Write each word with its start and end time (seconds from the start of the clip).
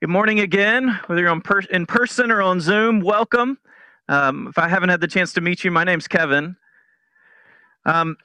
Good 0.00 0.10
morning 0.10 0.40
again, 0.40 0.98
whether 1.06 1.22
you're 1.22 1.40
per- 1.40 1.60
in 1.60 1.86
person 1.86 2.32
or 2.32 2.42
on 2.42 2.60
Zoom. 2.60 3.00
Welcome. 3.00 3.58
Um, 4.08 4.48
if 4.48 4.58
I 4.58 4.68
haven't 4.68 4.88
had 4.88 5.00
the 5.00 5.06
chance 5.06 5.32
to 5.34 5.40
meet 5.40 5.62
you, 5.62 5.70
my 5.70 5.84
name's 5.84 6.08
Kevin. 6.08 6.56
Um, 7.86 8.16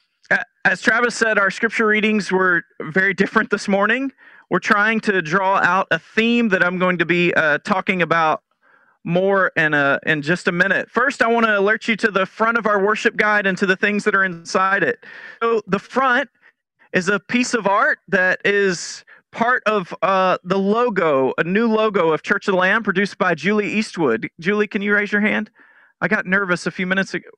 as 0.65 0.81
Travis 0.81 1.15
said, 1.15 1.37
our 1.37 1.51
scripture 1.51 1.85
readings 1.85 2.31
were 2.31 2.63
very 2.81 3.13
different 3.13 3.51
this 3.51 3.67
morning. 3.67 4.11
We're 4.49 4.59
trying 4.59 4.99
to 5.01 5.21
draw 5.21 5.57
out 5.57 5.87
a 5.91 5.99
theme 5.99 6.49
that 6.49 6.65
I'm 6.65 6.79
going 6.79 6.97
to 6.97 7.05
be 7.05 7.33
uh, 7.35 7.59
talking 7.59 8.01
about 8.01 8.41
more 9.03 9.51
in 9.55 9.75
a, 9.75 9.99
in 10.07 10.23
just 10.23 10.47
a 10.47 10.51
minute. 10.51 10.89
First, 10.89 11.21
I 11.21 11.27
want 11.27 11.45
to 11.45 11.57
alert 11.59 11.87
you 11.87 11.95
to 11.97 12.09
the 12.09 12.25
front 12.25 12.57
of 12.57 12.65
our 12.65 12.83
worship 12.83 13.15
guide 13.15 13.45
and 13.45 13.57
to 13.59 13.67
the 13.67 13.75
things 13.75 14.03
that 14.05 14.15
are 14.15 14.23
inside 14.23 14.81
it. 14.81 15.05
So, 15.41 15.61
the 15.67 15.79
front 15.79 16.29
is 16.93 17.09
a 17.09 17.19
piece 17.19 17.53
of 17.53 17.67
art 17.67 17.99
that 18.07 18.41
is 18.43 19.05
part 19.31 19.63
of 19.65 19.93
uh, 20.01 20.37
the 20.43 20.57
logo, 20.57 21.33
a 21.37 21.43
new 21.43 21.67
logo 21.67 22.11
of 22.11 22.23
Church 22.23 22.47
of 22.47 22.53
the 22.53 22.57
Lamb 22.57 22.83
produced 22.83 23.17
by 23.17 23.35
Julie 23.35 23.71
Eastwood. 23.71 24.29
Julie, 24.39 24.67
can 24.67 24.81
you 24.81 24.93
raise 24.93 25.11
your 25.11 25.21
hand? 25.21 25.49
I 26.01 26.07
got 26.07 26.25
nervous 26.25 26.65
a 26.65 26.71
few 26.71 26.87
minutes 26.87 27.13
ago. 27.13 27.29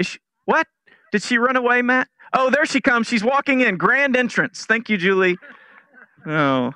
She, 0.00 0.18
what? 0.46 0.66
Did 1.12 1.22
she 1.22 1.38
run 1.38 1.56
away, 1.56 1.82
Matt? 1.82 2.08
Oh, 2.32 2.50
there 2.50 2.66
she 2.66 2.80
comes. 2.80 3.06
She's 3.06 3.24
walking 3.24 3.60
in. 3.60 3.76
Grand 3.76 4.16
entrance. 4.16 4.66
Thank 4.66 4.88
you, 4.88 4.96
Julie. 4.96 5.36
Oh. 6.26 6.72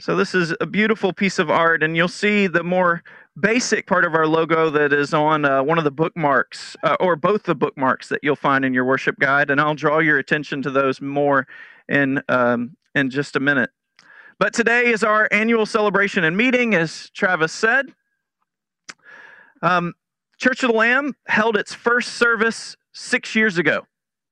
So 0.00 0.14
this 0.14 0.34
is 0.34 0.54
a 0.60 0.66
beautiful 0.66 1.12
piece 1.12 1.38
of 1.38 1.50
art, 1.50 1.82
and 1.82 1.96
you'll 1.96 2.08
see 2.08 2.46
the 2.46 2.62
more 2.62 3.02
basic 3.40 3.86
part 3.86 4.04
of 4.04 4.14
our 4.14 4.26
logo 4.26 4.70
that 4.70 4.92
is 4.92 5.12
on 5.12 5.44
uh, 5.44 5.62
one 5.62 5.78
of 5.78 5.84
the 5.84 5.90
bookmarks, 5.90 6.76
uh, 6.84 6.96
or 7.00 7.16
both 7.16 7.44
the 7.44 7.54
bookmarks 7.54 8.08
that 8.08 8.20
you'll 8.22 8.36
find 8.36 8.64
in 8.64 8.72
your 8.72 8.84
worship 8.84 9.18
guide, 9.18 9.50
and 9.50 9.60
I'll 9.60 9.74
draw 9.74 9.98
your 9.98 10.18
attention 10.18 10.62
to 10.62 10.70
those 10.70 11.00
more 11.00 11.46
in 11.88 12.22
um, 12.28 12.76
in 12.94 13.10
just 13.10 13.36
a 13.36 13.40
minute. 13.40 13.70
But 14.38 14.52
today 14.52 14.86
is 14.86 15.02
our 15.02 15.28
annual 15.32 15.66
celebration 15.66 16.24
and 16.24 16.36
meeting, 16.36 16.74
as 16.74 17.10
Travis 17.10 17.52
said. 17.52 17.86
Um, 19.62 19.94
Church 20.38 20.62
of 20.62 20.70
the 20.70 20.76
Lamb 20.76 21.16
held 21.26 21.56
its 21.56 21.74
first 21.74 22.14
service 22.14 22.76
six 22.92 23.34
years 23.34 23.58
ago, 23.58 23.86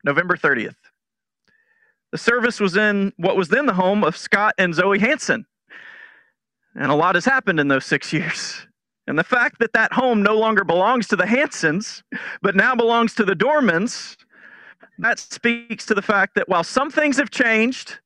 November 0.05 0.37
30th. 0.37 0.77
The 2.13 2.19
service 2.19 2.61
was 2.61 2.77
in 2.77 3.13
what 3.17 3.37
was 3.37 3.49
then 3.49 3.67
the 3.67 3.75
home 3.75 4.05
of 4.05 4.17
Scott 4.17 4.55
and 4.59 4.73
Zoe 4.73 5.01
Hanson. 5.01 5.47
And 6.77 6.93
a 6.93 6.95
lot 6.95 7.17
has 7.17 7.25
happened 7.25 7.59
in 7.59 7.69
those 7.69 7.85
six 7.85 8.13
years. 8.13 8.67
And 9.09 9.19
the 9.19 9.25
fact 9.25 9.59
that 9.61 9.73
that 9.73 9.93
home 9.93 10.23
no 10.23 10.37
longer 10.37 10.65
belongs 10.65 11.09
to 11.09 11.17
the 11.17 11.27
Hansons, 11.27 12.03
but 12.43 12.57
now 12.57 12.75
belongs 12.75 13.15
to 13.15 13.25
the 13.25 13.35
Dormans, 13.35 14.17
that 14.99 15.19
speaks 15.19 15.87
to 15.87 15.95
the 15.95 16.03
fact 16.03 16.35
that 16.35 16.49
while 16.49 16.65
some 16.65 16.91
things 16.91 17.17
have 17.17 17.31
changed, 17.31 17.99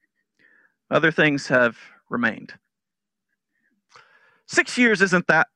other 0.90 1.10
things 1.10 1.46
have 1.48 1.78
remained. 2.08 2.54
Six 4.46 4.76
years 4.76 5.00
isn't 5.00 5.26
that 5.28 5.48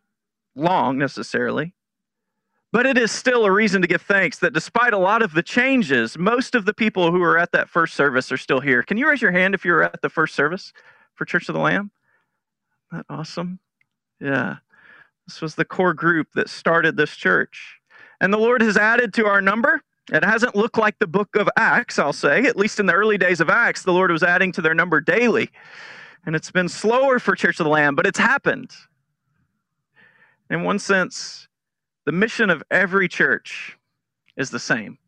long 0.55 0.99
necessarily, 0.99 1.75
but 2.73 2.87
it 2.87 2.97
is 2.97 3.11
still 3.11 3.45
a 3.45 3.51
reason 3.51 3.83
to 3.83 3.89
give 3.89 4.03
thanks 4.03 4.39
that 4.39 4.53
despite 4.53 4.93
a 4.93 4.99
lot 4.99 5.23
of 5.23 5.33
the 5.33 5.43
changes, 5.43 6.17
most 6.17 6.55
of 6.55 6.65
the 6.65 6.75
people 6.75 7.11
who 7.11 7.19
were 7.19 7.39
at 7.39 7.53
that 7.53 7.69
first 7.69 7.95
service 7.95 8.31
are 8.31 8.37
still 8.37 8.61
here. 8.61 8.83
Can 8.83 8.97
you 8.97 9.09
raise 9.09 9.23
your 9.23 9.33
hand 9.33 9.55
if 9.55 9.65
you 9.65 9.73
were 9.73 9.83
at 9.83 10.01
the 10.03 10.09
first 10.09 10.35
service 10.35 10.73
for 11.15 11.25
Church 11.25 11.49
of 11.49 11.55
the 11.55 11.61
Lamb? 11.61 11.91
Isn't 12.93 13.07
That 13.09 13.15
awesome? 13.15 13.59
Yeah. 14.21 14.57
This 15.27 15.41
was 15.41 15.55
the 15.55 15.65
core 15.65 15.95
group 15.95 16.29
that 16.35 16.49
started 16.49 16.97
this 16.97 17.17
church. 17.17 17.81
And 18.21 18.33
the 18.33 18.39
Lord 18.39 18.63
has 18.63 18.77
added 18.77 19.13
to 19.15 19.27
our 19.27 19.41
number. 19.41 19.83
It 20.13 20.25
hasn't 20.25 20.55
looked 20.55 20.77
like 20.77 20.99
the 20.99 21.07
book 21.07 21.35
of 21.37 21.49
Acts, 21.57 21.99
I'll 21.99 22.13
say. 22.13 22.45
At 22.45 22.57
least 22.57 22.79
in 22.79 22.87
the 22.87 22.93
early 22.93 23.17
days 23.17 23.41
of 23.41 23.49
Acts, 23.49 23.83
the 23.83 23.93
Lord 23.93 24.11
was 24.11 24.23
adding 24.23 24.53
to 24.53 24.63
their 24.63 24.75
number 24.75 25.01
daily. 25.01 25.51
And 26.27 26.37
it's 26.37 26.51
been 26.51 26.69
slower 26.69 27.19
for 27.19 27.35
Church 27.35 27.59
of 27.61 27.65
the 27.65 27.71
Lamb, 27.71 27.95
but 27.95 28.07
it's 28.07 28.19
happened. 28.19 28.71
In 30.51 30.63
one 30.63 30.79
sense, 30.79 31.49
the 32.05 32.13
mission 32.13 32.51
of 32.51 32.63
every 32.71 33.09
church 33.09 33.79
is 34.37 34.51
the 34.51 34.59
same. 34.59 34.99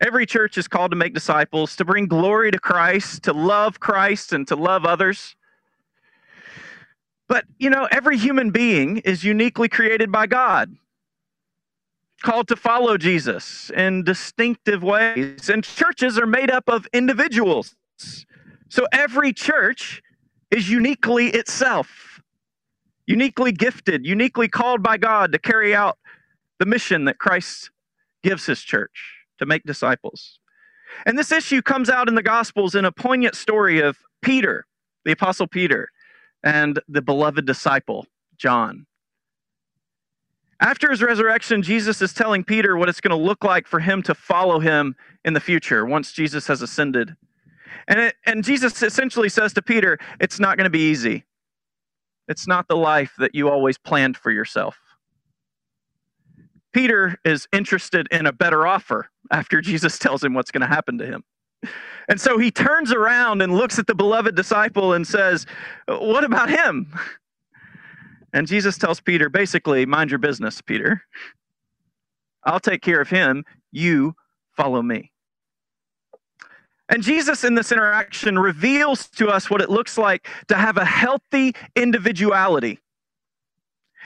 Every 0.00 0.26
church 0.26 0.58
is 0.58 0.68
called 0.68 0.90
to 0.90 0.96
make 0.96 1.14
disciples, 1.14 1.76
to 1.76 1.84
bring 1.84 2.06
glory 2.06 2.50
to 2.50 2.58
Christ, 2.58 3.22
to 3.22 3.32
love 3.32 3.80
Christ, 3.80 4.32
and 4.32 4.46
to 4.48 4.56
love 4.56 4.84
others. 4.84 5.36
But, 7.28 7.44
you 7.58 7.70
know, 7.70 7.88
every 7.90 8.18
human 8.18 8.50
being 8.50 8.98
is 8.98 9.24
uniquely 9.24 9.68
created 9.68 10.10
by 10.10 10.26
God, 10.26 10.74
called 12.22 12.48
to 12.48 12.56
follow 12.56 12.96
Jesus 12.96 13.70
in 13.76 14.04
distinctive 14.04 14.82
ways. 14.82 15.50
And 15.50 15.62
churches 15.62 16.18
are 16.18 16.26
made 16.26 16.50
up 16.50 16.64
of 16.68 16.86
individuals. 16.92 17.74
So 18.68 18.86
every 18.92 19.32
church 19.32 20.02
is 20.50 20.70
uniquely 20.70 21.28
itself, 21.28 22.20
uniquely 23.06 23.52
gifted, 23.52 24.06
uniquely 24.06 24.48
called 24.48 24.82
by 24.82 24.96
God 24.96 25.32
to 25.32 25.38
carry 25.38 25.74
out 25.74 25.98
the 26.58 26.66
mission 26.66 27.04
that 27.04 27.18
Christ 27.18 27.70
gives 28.22 28.46
his 28.46 28.62
church 28.62 29.24
to 29.38 29.46
make 29.46 29.64
disciples. 29.64 30.38
And 31.04 31.18
this 31.18 31.32
issue 31.32 31.62
comes 31.62 31.90
out 31.90 32.08
in 32.08 32.14
the 32.14 32.22
Gospels 32.22 32.74
in 32.74 32.84
a 32.84 32.92
poignant 32.92 33.34
story 33.34 33.80
of 33.80 33.98
Peter, 34.22 34.66
the 35.04 35.12
Apostle 35.12 35.46
Peter 35.46 35.90
and 36.44 36.80
the 36.88 37.02
beloved 37.02 37.46
disciple, 37.46 38.06
John. 38.36 38.86
After 40.62 40.92
his 40.92 41.02
resurrection, 41.02 41.60
Jesus 41.60 42.00
is 42.00 42.12
telling 42.12 42.44
Peter 42.44 42.76
what 42.76 42.88
it's 42.88 43.00
going 43.00 43.18
to 43.18 43.22
look 43.22 43.42
like 43.42 43.66
for 43.66 43.80
him 43.80 44.00
to 44.04 44.14
follow 44.14 44.60
him 44.60 44.94
in 45.24 45.34
the 45.34 45.40
future 45.40 45.84
once 45.84 46.12
Jesus 46.12 46.46
has 46.46 46.62
ascended. 46.62 47.16
And, 47.88 47.98
it, 47.98 48.14
and 48.26 48.44
Jesus 48.44 48.80
essentially 48.80 49.28
says 49.28 49.52
to 49.54 49.62
Peter, 49.62 49.98
It's 50.20 50.38
not 50.38 50.56
going 50.56 50.66
to 50.66 50.70
be 50.70 50.88
easy. 50.88 51.24
It's 52.28 52.46
not 52.46 52.68
the 52.68 52.76
life 52.76 53.12
that 53.18 53.34
you 53.34 53.48
always 53.48 53.76
planned 53.76 54.16
for 54.16 54.30
yourself. 54.30 54.78
Peter 56.72 57.18
is 57.24 57.48
interested 57.52 58.06
in 58.12 58.26
a 58.26 58.32
better 58.32 58.64
offer 58.64 59.10
after 59.32 59.60
Jesus 59.62 59.98
tells 59.98 60.22
him 60.22 60.32
what's 60.32 60.52
going 60.52 60.62
to 60.62 60.68
happen 60.68 60.96
to 60.98 61.06
him. 61.06 61.24
And 62.08 62.20
so 62.20 62.38
he 62.38 62.52
turns 62.52 62.92
around 62.92 63.42
and 63.42 63.52
looks 63.52 63.80
at 63.80 63.88
the 63.88 63.96
beloved 63.96 64.36
disciple 64.36 64.92
and 64.92 65.06
says, 65.06 65.44
What 65.88 66.22
about 66.22 66.50
him? 66.50 66.92
And 68.32 68.46
Jesus 68.46 68.78
tells 68.78 69.00
Peter, 69.00 69.28
basically, 69.28 69.84
mind 69.86 70.10
your 70.10 70.18
business, 70.18 70.60
Peter. 70.60 71.02
I'll 72.44 72.60
take 72.60 72.82
care 72.82 73.00
of 73.00 73.10
him. 73.10 73.44
You 73.70 74.14
follow 74.56 74.82
me. 74.82 75.12
And 76.88 77.02
Jesus, 77.02 77.44
in 77.44 77.54
this 77.54 77.72
interaction, 77.72 78.38
reveals 78.38 79.08
to 79.10 79.28
us 79.28 79.48
what 79.48 79.62
it 79.62 79.70
looks 79.70 79.96
like 79.96 80.28
to 80.48 80.56
have 80.56 80.76
a 80.76 80.84
healthy 80.84 81.54
individuality. 81.74 82.78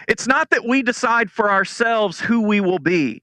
It's 0.06 0.26
not 0.26 0.50
that 0.50 0.64
we 0.64 0.82
decide 0.82 1.30
for 1.30 1.50
ourselves 1.50 2.20
who 2.20 2.42
we 2.42 2.60
will 2.60 2.78
be, 2.78 3.22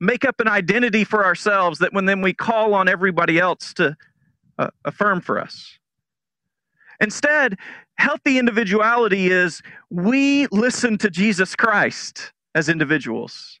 make 0.00 0.24
up 0.24 0.40
an 0.40 0.48
identity 0.48 1.04
for 1.04 1.24
ourselves 1.24 1.78
that 1.80 1.92
when 1.92 2.06
then 2.06 2.20
we 2.20 2.32
call 2.32 2.74
on 2.74 2.88
everybody 2.88 3.38
else 3.38 3.74
to 3.74 3.96
uh, 4.58 4.70
affirm 4.84 5.20
for 5.20 5.38
us. 5.38 5.78
Instead, 7.00 7.58
healthy 8.00 8.38
individuality 8.38 9.28
is 9.28 9.62
we 9.90 10.46
listen 10.48 10.96
to 10.98 11.10
Jesus 11.10 11.54
Christ 11.54 12.32
as 12.54 12.68
individuals. 12.68 13.60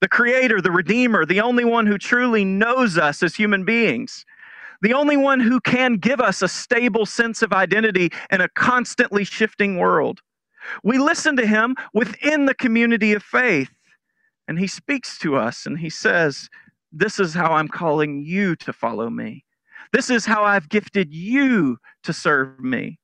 The 0.00 0.08
creator, 0.08 0.60
the 0.60 0.70
redeemer, 0.70 1.26
the 1.26 1.40
only 1.40 1.64
one 1.64 1.86
who 1.86 1.98
truly 1.98 2.44
knows 2.44 2.96
us 2.96 3.22
as 3.22 3.36
human 3.36 3.64
beings. 3.64 4.24
The 4.82 4.94
only 4.94 5.16
one 5.16 5.40
who 5.40 5.60
can 5.60 5.96
give 5.96 6.20
us 6.20 6.42
a 6.42 6.48
stable 6.48 7.06
sense 7.06 7.42
of 7.42 7.52
identity 7.52 8.10
in 8.30 8.40
a 8.40 8.48
constantly 8.48 9.24
shifting 9.24 9.78
world. 9.78 10.20
We 10.82 10.98
listen 10.98 11.36
to 11.36 11.46
him 11.46 11.76
within 11.94 12.46
the 12.46 12.54
community 12.54 13.12
of 13.12 13.22
faith 13.22 13.70
and 14.48 14.58
he 14.58 14.66
speaks 14.66 15.18
to 15.18 15.36
us 15.36 15.66
and 15.66 15.78
he 15.78 15.90
says, 15.90 16.48
This 16.92 17.20
is 17.20 17.34
how 17.34 17.52
I'm 17.52 17.68
calling 17.68 18.24
you 18.24 18.56
to 18.56 18.72
follow 18.72 19.10
me. 19.10 19.44
This 19.92 20.10
is 20.10 20.24
how 20.24 20.44
I've 20.44 20.68
gifted 20.68 21.12
you 21.12 21.78
to 22.04 22.12
serve 22.12 22.58
me. 22.60 22.98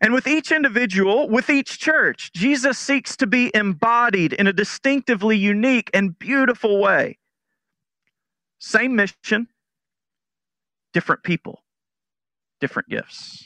And 0.00 0.12
with 0.12 0.26
each 0.26 0.52
individual, 0.52 1.28
with 1.28 1.48
each 1.50 1.78
church, 1.78 2.32
Jesus 2.32 2.78
seeks 2.78 3.16
to 3.16 3.26
be 3.26 3.50
embodied 3.54 4.32
in 4.32 4.46
a 4.46 4.52
distinctively 4.52 5.36
unique 5.36 5.90
and 5.94 6.18
beautiful 6.18 6.80
way. 6.80 7.18
Same 8.58 8.96
mission, 8.96 9.48
different 10.92 11.22
people, 11.22 11.62
different 12.60 12.88
gifts. 12.88 13.44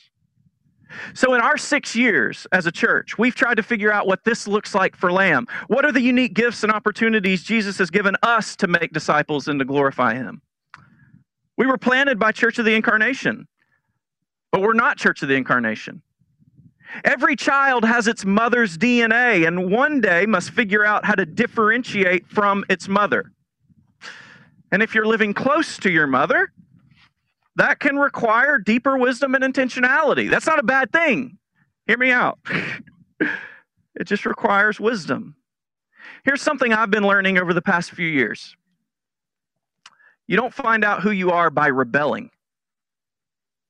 So, 1.12 1.34
in 1.34 1.40
our 1.40 1.58
six 1.58 1.94
years 1.94 2.46
as 2.52 2.66
a 2.66 2.72
church, 2.72 3.18
we've 3.18 3.34
tried 3.34 3.56
to 3.56 3.62
figure 3.62 3.92
out 3.92 4.06
what 4.06 4.24
this 4.24 4.48
looks 4.48 4.74
like 4.74 4.96
for 4.96 5.12
Lamb. 5.12 5.46
What 5.66 5.84
are 5.84 5.92
the 5.92 6.00
unique 6.00 6.34
gifts 6.34 6.62
and 6.62 6.72
opportunities 6.72 7.42
Jesus 7.42 7.76
has 7.78 7.90
given 7.90 8.16
us 8.22 8.56
to 8.56 8.66
make 8.66 8.92
disciples 8.92 9.48
and 9.48 9.58
to 9.58 9.66
glorify 9.66 10.14
Him? 10.14 10.40
We 11.58 11.66
were 11.66 11.76
planted 11.76 12.18
by 12.18 12.32
Church 12.32 12.58
of 12.58 12.64
the 12.64 12.74
Incarnation, 12.74 13.48
but 14.50 14.62
we're 14.62 14.72
not 14.72 14.96
Church 14.96 15.22
of 15.22 15.28
the 15.28 15.34
Incarnation. 15.34 16.02
Every 17.04 17.36
child 17.36 17.84
has 17.84 18.08
its 18.08 18.24
mother's 18.24 18.78
DNA 18.78 19.46
and 19.46 19.70
one 19.70 20.00
day 20.00 20.26
must 20.26 20.50
figure 20.50 20.84
out 20.84 21.04
how 21.04 21.14
to 21.14 21.26
differentiate 21.26 22.26
from 22.26 22.64
its 22.68 22.88
mother. 22.88 23.32
And 24.72 24.82
if 24.82 24.94
you're 24.94 25.06
living 25.06 25.34
close 25.34 25.76
to 25.78 25.90
your 25.90 26.06
mother, 26.06 26.52
that 27.56 27.80
can 27.80 27.96
require 27.96 28.58
deeper 28.58 28.96
wisdom 28.96 29.34
and 29.34 29.42
intentionality. 29.42 30.30
That's 30.30 30.46
not 30.46 30.58
a 30.58 30.64
bad 30.64 30.92
thing. 30.92 31.38
Hear 31.86 31.98
me 31.98 32.12
out. 32.12 32.38
it 33.20 34.04
just 34.04 34.26
requires 34.26 34.78
wisdom. 34.78 35.36
Here's 36.24 36.42
something 36.42 36.72
I've 36.72 36.90
been 36.90 37.06
learning 37.06 37.38
over 37.38 37.52
the 37.54 37.62
past 37.62 37.90
few 37.90 38.06
years 38.06 38.56
you 40.26 40.36
don't 40.36 40.52
find 40.52 40.84
out 40.84 41.02
who 41.02 41.10
you 41.10 41.30
are 41.30 41.48
by 41.48 41.68
rebelling, 41.68 42.30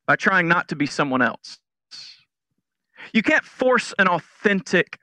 by 0.06 0.16
trying 0.16 0.48
not 0.48 0.68
to 0.68 0.76
be 0.76 0.86
someone 0.86 1.22
else. 1.22 1.58
You 3.12 3.22
can't 3.22 3.44
force 3.44 3.94
an 3.98 4.08
authentic 4.08 4.98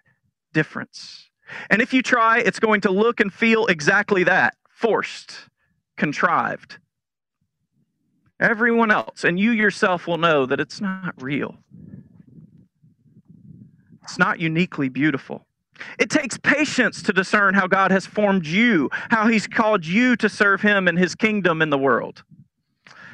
difference. 0.54 1.30
And 1.70 1.82
if 1.82 1.94
you 1.94 2.02
try, 2.02 2.40
it's 2.40 2.60
going 2.60 2.82
to 2.82 2.92
look 2.92 3.20
and 3.20 3.32
feel 3.32 3.68
exactly 3.68 4.24
that 4.24 4.56
forced, 4.70 5.50
contrived. 5.98 6.80
Everyone 8.40 8.92
else, 8.92 9.24
and 9.24 9.40
you 9.40 9.52
yourself 9.52 10.08
will 10.08 10.18
know 10.18 10.46
that 10.46 10.60
it's 10.60 10.82
not 10.82 11.14
real. 11.22 11.56
It's 14.04 14.18
not 14.20 14.40
uniquely 14.40 14.90
beautiful. 14.90 15.48
It 15.98 16.10
takes 16.10 16.38
patience 16.38 17.02
to 17.04 17.14
discern 17.14 17.54
how 17.54 17.68
God 17.68 17.92
has 17.92 18.06
formed 18.06 18.46
you, 18.46 18.90
how 19.10 19.28
He's 19.28 19.48
called 19.48 19.86
you 19.86 20.16
to 20.18 20.30
serve 20.30 20.62
Him 20.62 20.88
and 20.88 21.00
His 21.00 21.16
kingdom 21.16 21.62
in 21.62 21.70
the 21.70 21.78
world. 21.78 22.24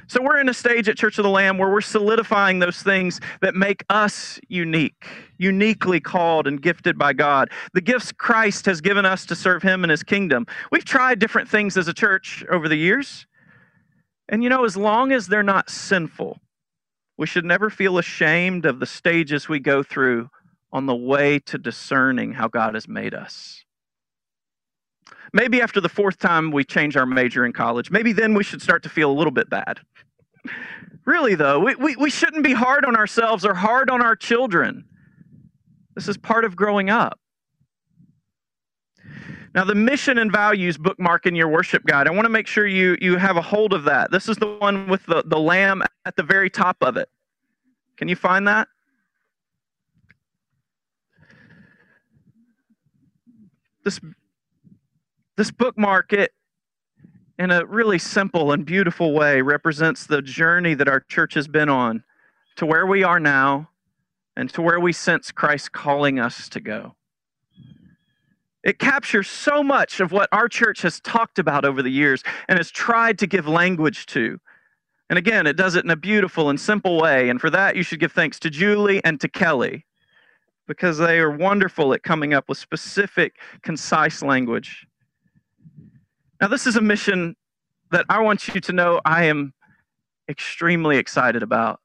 So, 0.07 0.21
we're 0.21 0.39
in 0.39 0.49
a 0.49 0.53
stage 0.53 0.89
at 0.89 0.97
Church 0.97 1.17
of 1.17 1.23
the 1.23 1.29
Lamb 1.29 1.57
where 1.57 1.69
we're 1.69 1.81
solidifying 1.81 2.59
those 2.59 2.81
things 2.81 3.19
that 3.41 3.55
make 3.55 3.83
us 3.89 4.39
unique, 4.47 5.07
uniquely 5.37 5.99
called 5.99 6.47
and 6.47 6.61
gifted 6.61 6.97
by 6.97 7.13
God. 7.13 7.49
The 7.73 7.81
gifts 7.81 8.11
Christ 8.11 8.65
has 8.65 8.81
given 8.81 9.05
us 9.05 9.25
to 9.27 9.35
serve 9.35 9.63
Him 9.63 9.83
and 9.83 9.91
His 9.91 10.03
kingdom. 10.03 10.45
We've 10.71 10.85
tried 10.85 11.19
different 11.19 11.49
things 11.49 11.77
as 11.77 11.87
a 11.87 11.93
church 11.93 12.43
over 12.49 12.67
the 12.67 12.75
years. 12.75 13.25
And 14.29 14.43
you 14.43 14.49
know, 14.49 14.63
as 14.65 14.77
long 14.77 15.11
as 15.11 15.27
they're 15.27 15.43
not 15.43 15.69
sinful, 15.69 16.39
we 17.17 17.27
should 17.27 17.45
never 17.45 17.69
feel 17.69 17.97
ashamed 17.97 18.65
of 18.65 18.79
the 18.79 18.85
stages 18.85 19.47
we 19.47 19.59
go 19.59 19.83
through 19.83 20.29
on 20.71 20.85
the 20.85 20.95
way 20.95 21.37
to 21.39 21.57
discerning 21.57 22.33
how 22.33 22.47
God 22.47 22.73
has 22.73 22.87
made 22.87 23.13
us. 23.13 23.63
Maybe 25.33 25.61
after 25.61 25.79
the 25.79 25.89
fourth 25.89 26.19
time 26.19 26.51
we 26.51 26.63
change 26.63 26.97
our 26.97 27.05
major 27.05 27.45
in 27.45 27.53
college, 27.53 27.89
maybe 27.89 28.11
then 28.11 28.33
we 28.33 28.43
should 28.43 28.61
start 28.61 28.83
to 28.83 28.89
feel 28.89 29.09
a 29.09 29.13
little 29.13 29.31
bit 29.31 29.49
bad. 29.49 29.79
really, 31.05 31.35
though, 31.35 31.59
we, 31.59 31.75
we, 31.75 31.95
we 31.95 32.09
shouldn't 32.09 32.43
be 32.43 32.53
hard 32.53 32.85
on 32.85 32.95
ourselves 32.95 33.45
or 33.45 33.53
hard 33.53 33.89
on 33.89 34.01
our 34.01 34.15
children. 34.15 34.85
This 35.95 36.07
is 36.07 36.17
part 36.17 36.45
of 36.45 36.55
growing 36.55 36.89
up. 36.89 37.19
Now, 39.53 39.65
the 39.65 39.75
mission 39.75 40.17
and 40.17 40.31
values 40.31 40.77
bookmark 40.77 41.25
in 41.25 41.35
your 41.35 41.49
worship 41.49 41.85
guide, 41.85 42.07
I 42.07 42.11
want 42.11 42.25
to 42.25 42.29
make 42.29 42.47
sure 42.47 42.65
you, 42.65 42.97
you 43.01 43.17
have 43.17 43.35
a 43.35 43.41
hold 43.41 43.73
of 43.73 43.83
that. 43.83 44.09
This 44.09 44.29
is 44.29 44.37
the 44.37 44.47
one 44.47 44.87
with 44.87 45.05
the, 45.05 45.23
the 45.25 45.39
lamb 45.39 45.83
at 46.05 46.15
the 46.15 46.23
very 46.23 46.49
top 46.49 46.77
of 46.81 46.95
it. 46.95 47.09
Can 47.97 48.07
you 48.07 48.15
find 48.15 48.47
that? 48.47 48.69
This, 53.83 53.99
this 55.37 55.51
bookmark, 55.51 56.13
it, 56.13 56.33
in 57.39 57.51
a 57.51 57.65
really 57.65 57.99
simple 57.99 58.51
and 58.51 58.65
beautiful 58.65 59.13
way, 59.13 59.41
represents 59.41 60.05
the 60.05 60.21
journey 60.21 60.73
that 60.73 60.87
our 60.87 60.99
church 60.99 61.33
has 61.33 61.47
been 61.47 61.69
on 61.69 62.03
to 62.57 62.65
where 62.65 62.85
we 62.85 63.03
are 63.03 63.19
now 63.19 63.69
and 64.35 64.49
to 64.53 64.61
where 64.61 64.79
we 64.79 64.93
sense 64.93 65.31
Christ 65.31 65.71
calling 65.71 66.19
us 66.19 66.49
to 66.49 66.59
go. 66.59 66.95
It 68.63 68.77
captures 68.77 69.27
so 69.27 69.63
much 69.63 69.99
of 69.99 70.11
what 70.11 70.29
our 70.31 70.47
church 70.47 70.83
has 70.83 70.99
talked 70.99 71.39
about 71.39 71.65
over 71.65 71.81
the 71.81 71.89
years 71.89 72.23
and 72.47 72.59
has 72.59 72.69
tried 72.69 73.17
to 73.19 73.27
give 73.27 73.47
language 73.47 74.05
to. 74.07 74.39
And 75.09 75.17
again, 75.17 75.47
it 75.47 75.57
does 75.57 75.75
it 75.75 75.83
in 75.83 75.89
a 75.89 75.95
beautiful 75.95 76.49
and 76.49 76.59
simple 76.59 77.01
way. 77.01 77.29
And 77.29 77.41
for 77.41 77.49
that, 77.49 77.75
you 77.75 77.83
should 77.83 77.99
give 77.99 78.11
thanks 78.11 78.39
to 78.39 78.49
Julie 78.49 79.03
and 79.03 79.19
to 79.19 79.27
Kelly 79.27 79.85
because 80.67 80.99
they 80.99 81.19
are 81.19 81.31
wonderful 81.31 81.93
at 81.93 82.03
coming 82.03 82.33
up 82.33 82.47
with 82.47 82.57
specific, 82.57 83.37
concise 83.63 84.21
language. 84.21 84.87
Now, 86.41 86.47
this 86.47 86.65
is 86.65 86.75
a 86.75 86.81
mission 86.81 87.35
that 87.91 88.05
I 88.09 88.19
want 88.19 88.47
you 88.47 88.59
to 88.59 88.73
know 88.73 88.99
I 89.05 89.25
am 89.25 89.53
extremely 90.27 90.97
excited 90.97 91.43
about. 91.43 91.79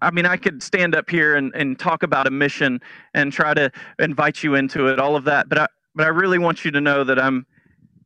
I 0.00 0.12
mean, 0.12 0.24
I 0.24 0.36
could 0.36 0.62
stand 0.62 0.94
up 0.94 1.10
here 1.10 1.34
and, 1.34 1.52
and 1.52 1.76
talk 1.76 2.04
about 2.04 2.28
a 2.28 2.30
mission 2.30 2.80
and 3.12 3.32
try 3.32 3.52
to 3.54 3.72
invite 3.98 4.44
you 4.44 4.54
into 4.54 4.86
it, 4.86 5.00
all 5.00 5.16
of 5.16 5.24
that, 5.24 5.48
but 5.48 5.58
I, 5.58 5.66
but 5.96 6.06
I 6.06 6.10
really 6.10 6.38
want 6.38 6.64
you 6.64 6.70
to 6.70 6.80
know 6.80 7.02
that 7.02 7.18
I'm, 7.18 7.44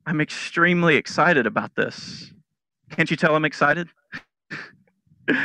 I'm 0.06 0.22
extremely 0.22 0.96
excited 0.96 1.46
about 1.46 1.74
this. 1.74 2.32
Can't 2.90 3.10
you 3.10 3.18
tell 3.18 3.36
I'm 3.36 3.44
excited? 3.44 3.88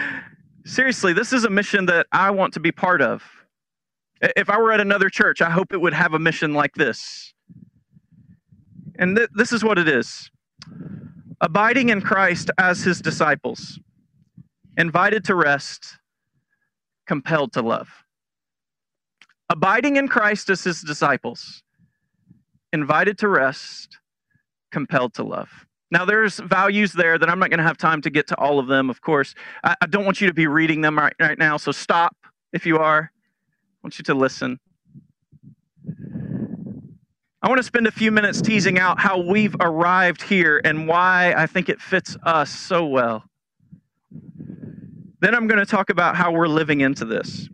Seriously, 0.66 1.12
this 1.12 1.34
is 1.34 1.44
a 1.44 1.50
mission 1.50 1.86
that 1.88 2.08
I 2.14 2.32
want 2.32 2.54
to 2.54 2.62
be 2.62 2.72
part 2.72 3.02
of. 3.02 3.22
If 4.22 4.50
I 4.50 4.58
were 4.58 4.72
at 4.72 4.80
another 4.80 5.10
church, 5.10 5.42
I 5.42 5.50
hope 5.50 5.74
it 5.74 5.82
would 5.82 5.94
have 5.94 6.14
a 6.14 6.20
mission 6.20 6.54
like 6.54 6.76
this. 6.76 7.34
And 9.00 9.16
th- 9.16 9.30
this 9.34 9.52
is 9.52 9.64
what 9.64 9.80
it 9.80 9.88
is 9.88 10.30
abiding 11.42 11.90
in 11.90 12.02
Christ 12.02 12.52
as 12.60 12.84
his 12.84 13.02
disciples, 13.02 13.80
invited 14.78 15.24
to 15.26 15.36
rest 15.36 15.98
compelled 17.10 17.52
to 17.54 17.62
love. 17.64 17.90
Abiding 19.50 19.96
in 19.96 20.08
Christ 20.08 20.48
as 20.52 20.64
his 20.64 20.82
disciples, 20.82 21.64
invited 22.72 23.18
to 23.18 23.28
rest, 23.28 23.98
compelled 24.72 25.16
to 25.16 25.24
love. 25.24 25.50
Now, 25.90 26.06
there's 26.06 26.38
values 26.38 26.94
there 26.94 27.18
that 27.18 27.28
I'm 27.28 27.40
not 27.40 27.50
going 27.50 27.58
to 27.58 27.64
have 27.64 27.80
time 27.80 28.00
to 28.04 28.12
get 28.12 28.28
to 28.28 28.38
all 28.38 28.60
of 28.60 28.68
them, 28.68 28.92
of 28.92 29.02
course. 29.02 29.34
I, 29.64 29.76
I 29.82 29.88
don't 29.88 30.06
want 30.06 30.22
you 30.22 30.28
to 30.28 30.36
be 30.36 30.46
reading 30.46 30.82
them 30.82 31.00
right, 31.00 31.16
right 31.20 31.40
now, 31.40 31.58
so 31.58 31.72
stop 31.72 32.16
if 32.54 32.68
you 32.68 32.78
are. 32.78 33.12
I 33.12 33.78
want 33.82 33.98
you 33.98 34.04
to 34.04 34.14
listen. 34.14 34.60
I 37.42 37.48
want 37.48 37.60
to 37.60 37.64
spend 37.64 37.88
a 37.88 37.92
few 37.92 38.12
minutes 38.12 38.42
teasing 38.42 38.80
out 38.80 39.00
how 39.00 39.18
we've 39.18 39.56
arrived 39.62 40.22
here 40.22 40.60
and 40.66 40.88
why 40.90 41.34
I 41.38 41.46
think 41.48 41.70
it 41.70 41.82
fits 41.82 42.18
us 42.24 42.50
so 42.50 42.86
well. 42.86 43.24
Then 45.22 45.34
I'm 45.34 45.48
going 45.48 45.60
to 45.60 45.66
talk 45.66 45.90
about 45.90 46.18
how 46.18 46.34
we're 46.34 46.50
living 46.50 46.82
into 46.82 47.06
this. 47.06 47.48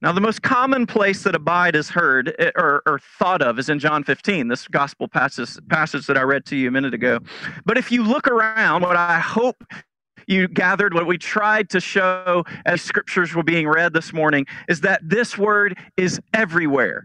Now, 0.00 0.12
the 0.12 0.20
most 0.20 0.42
common 0.42 0.86
place 0.86 1.24
that 1.24 1.34
abide 1.34 1.74
is 1.74 1.88
heard 1.88 2.32
eh, 2.38 2.52
or, 2.54 2.82
or, 2.86 3.00
thought 3.18 3.42
of 3.42 3.58
is 3.58 3.68
in 3.68 3.80
John 3.80 4.04
15, 4.04 4.46
this 4.46 4.68
gospel 4.68 5.08
passage, 5.08 5.58
passage 5.68 6.06
that 6.06 6.16
I 6.16 6.22
read 6.22 6.44
to 6.46 6.56
you 6.56 6.68
a 6.68 6.70
minute 6.70 6.94
ago. 6.94 7.18
But 7.64 7.78
if 7.78 7.90
you 7.90 8.04
look 8.04 8.28
around, 8.28 8.82
what 8.82 8.96
I 8.96 9.18
hope 9.18 9.64
you 10.28 10.46
gathered, 10.46 10.94
what 10.94 11.08
we 11.08 11.18
tried 11.18 11.70
to 11.70 11.80
show 11.80 12.44
as 12.64 12.80
scriptures 12.82 13.34
were 13.34 13.42
being 13.42 13.66
read 13.66 13.92
this 13.92 14.12
morning, 14.12 14.46
is 14.68 14.82
that 14.82 15.00
this 15.02 15.36
word 15.36 15.76
is 15.96 16.20
everywhere. 16.32 17.04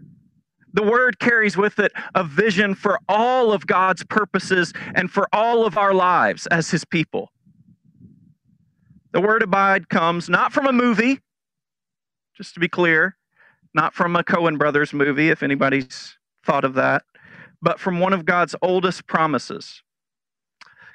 The 0.74 0.82
word 0.82 1.20
carries 1.20 1.56
with 1.56 1.78
it 1.78 1.92
a 2.16 2.24
vision 2.24 2.74
for 2.74 2.98
all 3.08 3.52
of 3.52 3.64
God's 3.66 4.04
purposes 4.04 4.72
and 4.96 5.08
for 5.08 5.28
all 5.32 5.64
of 5.64 5.78
our 5.78 5.94
lives 5.94 6.48
as 6.48 6.70
his 6.70 6.84
people. 6.84 7.30
The 9.12 9.20
word 9.20 9.42
abide 9.42 9.88
comes 9.88 10.28
not 10.28 10.52
from 10.52 10.66
a 10.66 10.72
movie, 10.72 11.20
just 12.36 12.54
to 12.54 12.60
be 12.60 12.66
clear, 12.68 13.16
not 13.72 13.94
from 13.94 14.16
a 14.16 14.24
Coen 14.24 14.58
Brothers 14.58 14.92
movie, 14.92 15.30
if 15.30 15.44
anybody's 15.44 16.18
thought 16.44 16.64
of 16.64 16.74
that, 16.74 17.04
but 17.62 17.78
from 17.78 18.00
one 18.00 18.12
of 18.12 18.24
God's 18.24 18.56
oldest 18.60 19.06
promises. 19.06 19.80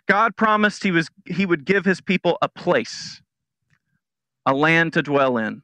God 0.09 0.35
promised 0.35 0.83
he, 0.83 0.91
was, 0.91 1.07
he 1.25 1.45
would 1.45 1.63
give 1.63 1.85
his 1.85 2.01
people 2.01 2.37
a 2.41 2.49
place, 2.49 3.21
a 4.45 4.53
land 4.53 4.91
to 4.93 5.01
dwell 5.01 5.37
in. 5.37 5.61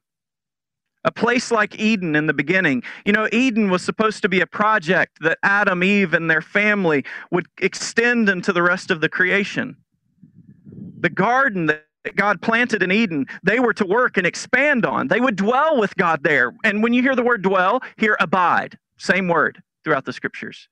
A 1.06 1.12
place 1.12 1.52
like 1.52 1.80
Eden 1.80 2.16
in 2.16 2.26
the 2.26 2.34
beginning. 2.34 2.84
You 3.06 3.14
know, 3.14 3.30
Eden 3.32 3.70
was 3.70 3.84
supposed 3.84 4.24
to 4.24 4.30
be 4.30 4.42
a 4.42 4.48
project 4.48 5.20
that 5.22 5.38
Adam, 5.44 5.84
Eve, 5.84 6.14
and 6.14 6.30
their 6.30 6.42
family 6.42 7.06
would 7.32 7.46
extend 7.62 8.28
into 8.28 8.52
the 8.52 8.64
rest 8.64 8.90
of 8.90 9.02
the 9.02 9.08
creation. 9.08 9.78
The 11.00 11.10
garden 11.10 11.68
that 11.68 11.86
God 12.16 12.42
planted 12.42 12.82
in 12.82 12.92
Eden, 12.92 13.28
they 13.44 13.60
were 13.60 13.74
to 13.76 13.86
work 13.86 14.18
and 14.18 14.26
expand 14.26 14.84
on. 14.84 15.08
They 15.08 15.20
would 15.20 15.36
dwell 15.36 15.80
with 15.80 15.96
God 15.96 16.24
there. 16.24 16.54
And 16.64 16.82
when 16.82 16.94
you 16.94 17.04
hear 17.04 17.16
the 17.16 17.24
word 17.24 17.44
dwell, 17.44 17.82
hear 17.98 18.18
abide. 18.20 18.78
Same 18.98 19.28
word 19.28 19.62
throughout 19.84 20.06
the 20.06 20.14
scriptures. 20.14 20.68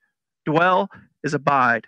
Dwell 0.45 0.89
is 1.23 1.35
abide. 1.35 1.85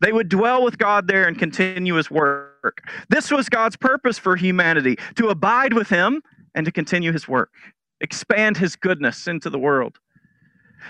They 0.00 0.12
would 0.12 0.28
dwell 0.28 0.62
with 0.62 0.78
God 0.78 1.08
there 1.08 1.26
and 1.26 1.36
continue 1.36 1.94
his 1.94 2.08
work. 2.08 2.82
This 3.08 3.32
was 3.32 3.48
God's 3.48 3.76
purpose 3.76 4.16
for 4.16 4.36
humanity 4.36 4.96
to 5.16 5.28
abide 5.28 5.72
with 5.72 5.88
him 5.88 6.22
and 6.58 6.64
to 6.64 6.72
continue 6.72 7.12
his 7.12 7.28
work, 7.28 7.52
expand 8.00 8.56
his 8.56 8.74
goodness 8.74 9.28
into 9.28 9.48
the 9.48 9.58
world. 9.60 10.00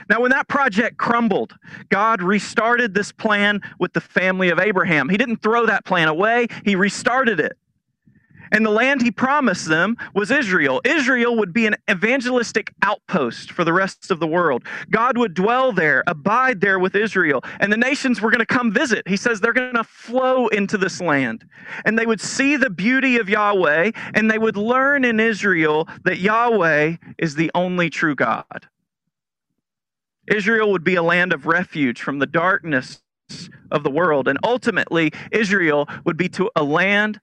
Now, 0.08 0.22
when 0.22 0.30
that 0.30 0.48
project 0.48 0.96
crumbled, 0.96 1.54
God 1.90 2.22
restarted 2.22 2.94
this 2.94 3.12
plan 3.12 3.60
with 3.78 3.92
the 3.92 4.00
family 4.00 4.48
of 4.48 4.58
Abraham. 4.58 5.10
He 5.10 5.18
didn't 5.18 5.42
throw 5.42 5.66
that 5.66 5.84
plan 5.84 6.08
away, 6.08 6.46
He 6.64 6.74
restarted 6.74 7.38
it. 7.38 7.58
And 8.52 8.64
the 8.64 8.70
land 8.70 9.02
he 9.02 9.10
promised 9.10 9.68
them 9.68 9.96
was 10.14 10.30
Israel. 10.30 10.80
Israel 10.84 11.36
would 11.36 11.52
be 11.52 11.66
an 11.66 11.76
evangelistic 11.90 12.72
outpost 12.82 13.52
for 13.52 13.64
the 13.64 13.72
rest 13.72 14.10
of 14.10 14.20
the 14.20 14.26
world. 14.26 14.64
God 14.90 15.18
would 15.18 15.34
dwell 15.34 15.72
there, 15.72 16.04
abide 16.06 16.60
there 16.60 16.78
with 16.78 16.94
Israel, 16.94 17.42
and 17.60 17.72
the 17.72 17.76
nations 17.76 18.20
were 18.20 18.30
going 18.30 18.40
to 18.40 18.46
come 18.46 18.72
visit. 18.72 19.06
He 19.06 19.16
says 19.16 19.40
they're 19.40 19.52
going 19.52 19.74
to 19.74 19.84
flow 19.84 20.48
into 20.48 20.78
this 20.78 21.00
land. 21.00 21.44
And 21.84 21.98
they 21.98 22.06
would 22.06 22.20
see 22.20 22.56
the 22.56 22.70
beauty 22.70 23.18
of 23.18 23.28
Yahweh, 23.28 23.92
and 24.14 24.30
they 24.30 24.38
would 24.38 24.56
learn 24.56 25.04
in 25.04 25.20
Israel 25.20 25.88
that 26.04 26.18
Yahweh 26.18 26.96
is 27.18 27.34
the 27.34 27.50
only 27.54 27.90
true 27.90 28.14
God. 28.14 28.68
Israel 30.26 30.70
would 30.72 30.84
be 30.84 30.94
a 30.94 31.02
land 31.02 31.32
of 31.32 31.46
refuge 31.46 32.00
from 32.02 32.18
the 32.18 32.26
darkness 32.26 33.02
of 33.70 33.82
the 33.82 33.90
world. 33.90 34.28
And 34.28 34.38
ultimately, 34.42 35.12
Israel 35.32 35.88
would 36.04 36.16
be 36.16 36.28
to 36.30 36.50
a 36.56 36.62
land 36.62 37.20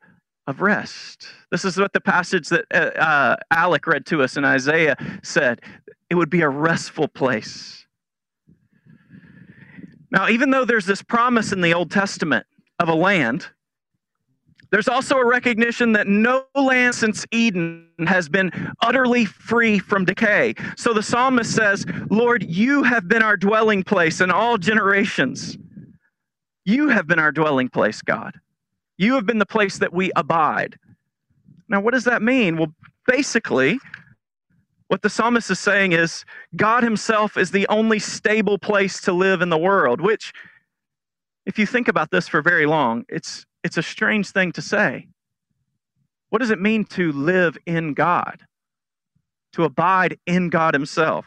of 0.48 0.62
rest. 0.62 1.28
This 1.52 1.66
is 1.66 1.78
what 1.78 1.94
the 1.94 2.02
passage 2.02 2.50
that 2.50 2.66
uh, 2.74 3.00
uh, 3.00 3.36
Alec 3.52 3.88
read 3.88 4.06
to 4.08 4.22
us 4.22 4.38
in 4.38 4.46
Isaiah 4.46 4.96
said. 5.24 5.62
It 6.10 6.16
would 6.16 6.30
be 6.30 6.42
a 6.42 6.50
restful 6.50 7.08
place. 7.08 7.86
Now, 10.12 10.30
even 10.30 10.52
though 10.52 10.66
there's 10.66 10.86
this 10.86 11.02
promise 11.02 11.52
in 11.52 11.62
the 11.62 11.74
Old 11.74 11.92
Testament 11.92 12.46
of 12.80 12.90
a 12.90 12.94
land, 12.94 13.48
there's 14.72 14.88
also 14.88 15.18
a 15.18 15.26
recognition 15.26 15.94
that 15.94 16.08
no 16.08 16.46
land 16.56 16.96
since 16.96 17.26
Eden 17.32 17.90
has 18.08 18.30
been 18.30 18.52
utterly 18.82 19.26
free 19.26 19.80
from 19.80 20.06
decay. 20.06 20.54
So 20.78 20.94
the 20.94 21.04
psalmist 21.04 21.54
says, 21.54 21.86
Lord, 22.10 22.44
you 22.44 22.84
have 22.84 23.08
been 23.08 23.22
our 23.22 23.38
dwelling 23.38 23.84
place 23.84 24.22
in 24.22 24.32
all 24.32 24.58
generations. 24.58 25.58
You 26.66 26.90
have 26.90 27.08
been 27.08 27.20
our 27.20 27.32
dwelling 27.32 27.70
place, 27.70 28.02
God. 28.02 28.40
You 28.98 29.16
have 29.16 29.26
been 29.26 29.40
the 29.40 29.46
place 29.46 29.78
that 29.80 29.94
we 29.94 30.12
abide. 30.16 30.78
Now, 31.68 31.82
what 31.82 31.94
does 31.94 32.06
that 32.06 32.22
mean? 32.22 32.58
Well, 32.58 32.74
basically, 33.08 33.80
what 34.88 35.02
the 35.02 35.10
psalmist 35.10 35.50
is 35.50 35.60
saying 35.60 35.94
is 35.94 36.26
God 36.56 36.84
Himself 36.84 37.38
is 37.38 37.52
the 37.52 37.68
only 37.68 38.00
stable 38.00 38.58
place 38.58 39.02
to 39.02 39.12
live 39.12 39.42
in 39.42 39.50
the 39.50 39.58
world, 39.58 40.00
which, 40.00 40.32
if 41.46 41.58
you 41.58 41.66
think 41.66 41.88
about 41.88 42.12
this 42.12 42.28
for 42.28 42.42
very 42.42 42.66
long, 42.66 43.06
it's, 43.10 43.46
it's 43.64 43.78
a 43.78 43.84
strange 43.84 44.30
thing 44.30 44.52
to 44.54 44.62
say. 44.62 45.08
What 46.30 46.40
does 46.40 46.52
it 46.52 46.62
mean 46.62 46.86
to 46.86 47.12
live 47.12 47.58
in 47.66 47.94
God? 47.94 48.42
To 49.54 49.64
abide 49.64 50.20
in 50.26 50.50
God 50.50 50.74
Himself? 50.74 51.26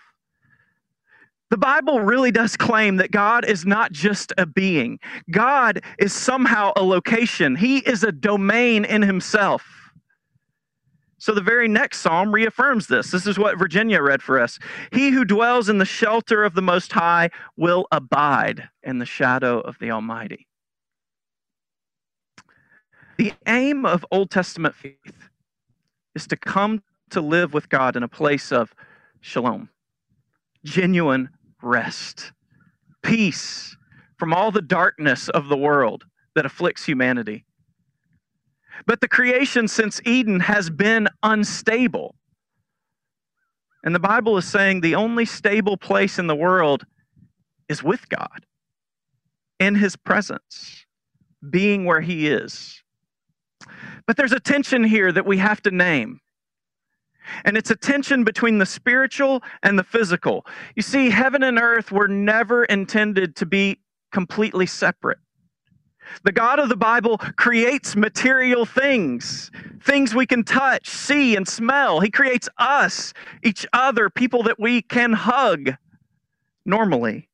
The 1.51 1.57
Bible 1.57 2.01
really 2.01 2.31
does 2.31 2.57
claim 2.57 2.97
that 2.97 3.11
God 3.11 3.47
is 3.47 3.65
not 3.65 3.91
just 3.91 4.33
a 4.37 4.45
being, 4.45 4.99
God 5.31 5.81
is 5.99 6.13
somehow 6.13 6.73
a 6.77 6.83
location, 6.83 7.57
He 7.57 7.79
is 7.79 8.05
a 8.05 8.13
domain 8.13 8.85
in 8.85 9.03
Himself. 9.03 9.65
So 11.21 11.35
the 11.35 11.41
very 11.41 11.67
next 11.67 11.99
psalm 11.99 12.33
reaffirms 12.33 12.87
this. 12.87 13.11
This 13.11 13.27
is 13.27 13.39
what 13.39 13.59
Virginia 13.59 14.01
read 14.01 14.23
for 14.23 14.39
us. 14.39 14.59
He 14.93 15.11
who 15.11 15.25
dwells 15.25 15.69
in 15.69 15.79
the 15.79 15.85
shelter 15.85 16.45
of 16.45 16.55
the 16.55 16.63
Most 16.63 16.93
High 16.93 17.31
will 17.57 17.87
abide 17.91 18.69
in 18.85 18.99
the 18.99 19.07
shadow 19.07 19.59
of 19.61 19.77
the 19.81 19.91
Almighty. 19.91 20.47
The 23.17 23.33
aim 23.47 23.85
of 23.85 24.07
Old 24.13 24.31
Testament 24.31 24.77
faith 24.77 25.29
is 26.15 26.29
to 26.29 26.37
come 26.37 26.85
to 27.11 27.21
live 27.21 27.53
with 27.53 27.69
God 27.69 27.97
in 27.97 28.05
a 28.05 28.09
place 28.09 28.53
of 28.53 28.73
shalom, 29.21 29.71
genuine 30.65 31.31
rest, 31.63 32.33
peace 33.03 33.77
from 34.19 34.33
all 34.33 34.51
the 34.51 34.63
darkness 34.63 35.29
of 35.29 35.49
the 35.49 35.57
world 35.57 36.05
that 36.35 36.47
afflicts 36.47 36.85
humanity. 36.85 37.45
But 38.87 39.01
the 39.01 39.09
creation 39.09 39.69
since 39.69 40.01
Eden 40.05 40.41
has 40.41 40.71
been 40.71 41.09
unstable. 41.23 42.15
And 43.85 43.95
the 43.95 44.01
Bible 44.01 44.37
is 44.37 44.47
saying 44.47 44.81
the 44.81 44.95
only 44.95 45.25
stable 45.25 45.77
place 45.77 46.19
in 46.19 46.27
the 46.27 46.37
world 46.37 46.85
is 47.69 47.83
with 47.83 48.09
God, 48.09 48.47
in 49.59 49.75
His 49.75 49.97
presence, 49.97 50.87
being 51.49 51.85
where 51.85 52.01
He 52.01 52.29
is. 52.29 52.83
But 54.07 54.17
there's 54.17 54.33
a 54.33 54.41
tension 54.41 54.85
here 54.85 55.13
that 55.13 55.27
we 55.27 55.39
have 55.39 55.63
to 55.63 55.71
name. 55.71 56.21
And 57.45 57.57
it's 57.57 57.71
a 57.71 57.77
tension 57.77 58.25
between 58.25 58.59
the 58.59 58.67
spiritual 58.67 59.43
and 59.63 59.79
the 59.79 59.85
physical. 59.85 60.47
You 60.77 60.83
see, 60.83 61.11
heaven 61.11 61.43
and 61.43 61.59
earth 61.59 61.93
were 61.93 62.09
never 62.09 62.65
intended 62.65 63.37
to 63.37 63.47
be 63.47 63.79
completely 64.13 64.67
separate. 64.67 65.19
The 66.25 66.33
God 66.33 66.59
of 66.59 66.69
the 66.69 66.77
Bible 66.77 67.19
creates 67.37 67.95
material 67.95 68.65
things, 68.65 69.51
things 69.83 70.15
we 70.15 70.27
can 70.27 70.43
touch, 70.43 70.89
see, 70.89 71.37
and 71.37 71.47
smell. 71.47 72.01
He 72.01 72.11
creates 72.11 72.49
us, 72.57 73.13
each 73.43 73.67
other, 73.73 74.09
people 74.09 74.43
that 74.45 74.59
we 74.59 74.81
can 74.81 75.13
hug 75.13 75.75
normally. 76.65 77.29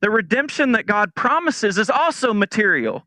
The 0.00 0.10
redemption 0.10 0.72
that 0.72 0.86
God 0.86 1.14
promises 1.14 1.78
is 1.78 1.90
also 1.90 2.32
material 2.32 3.04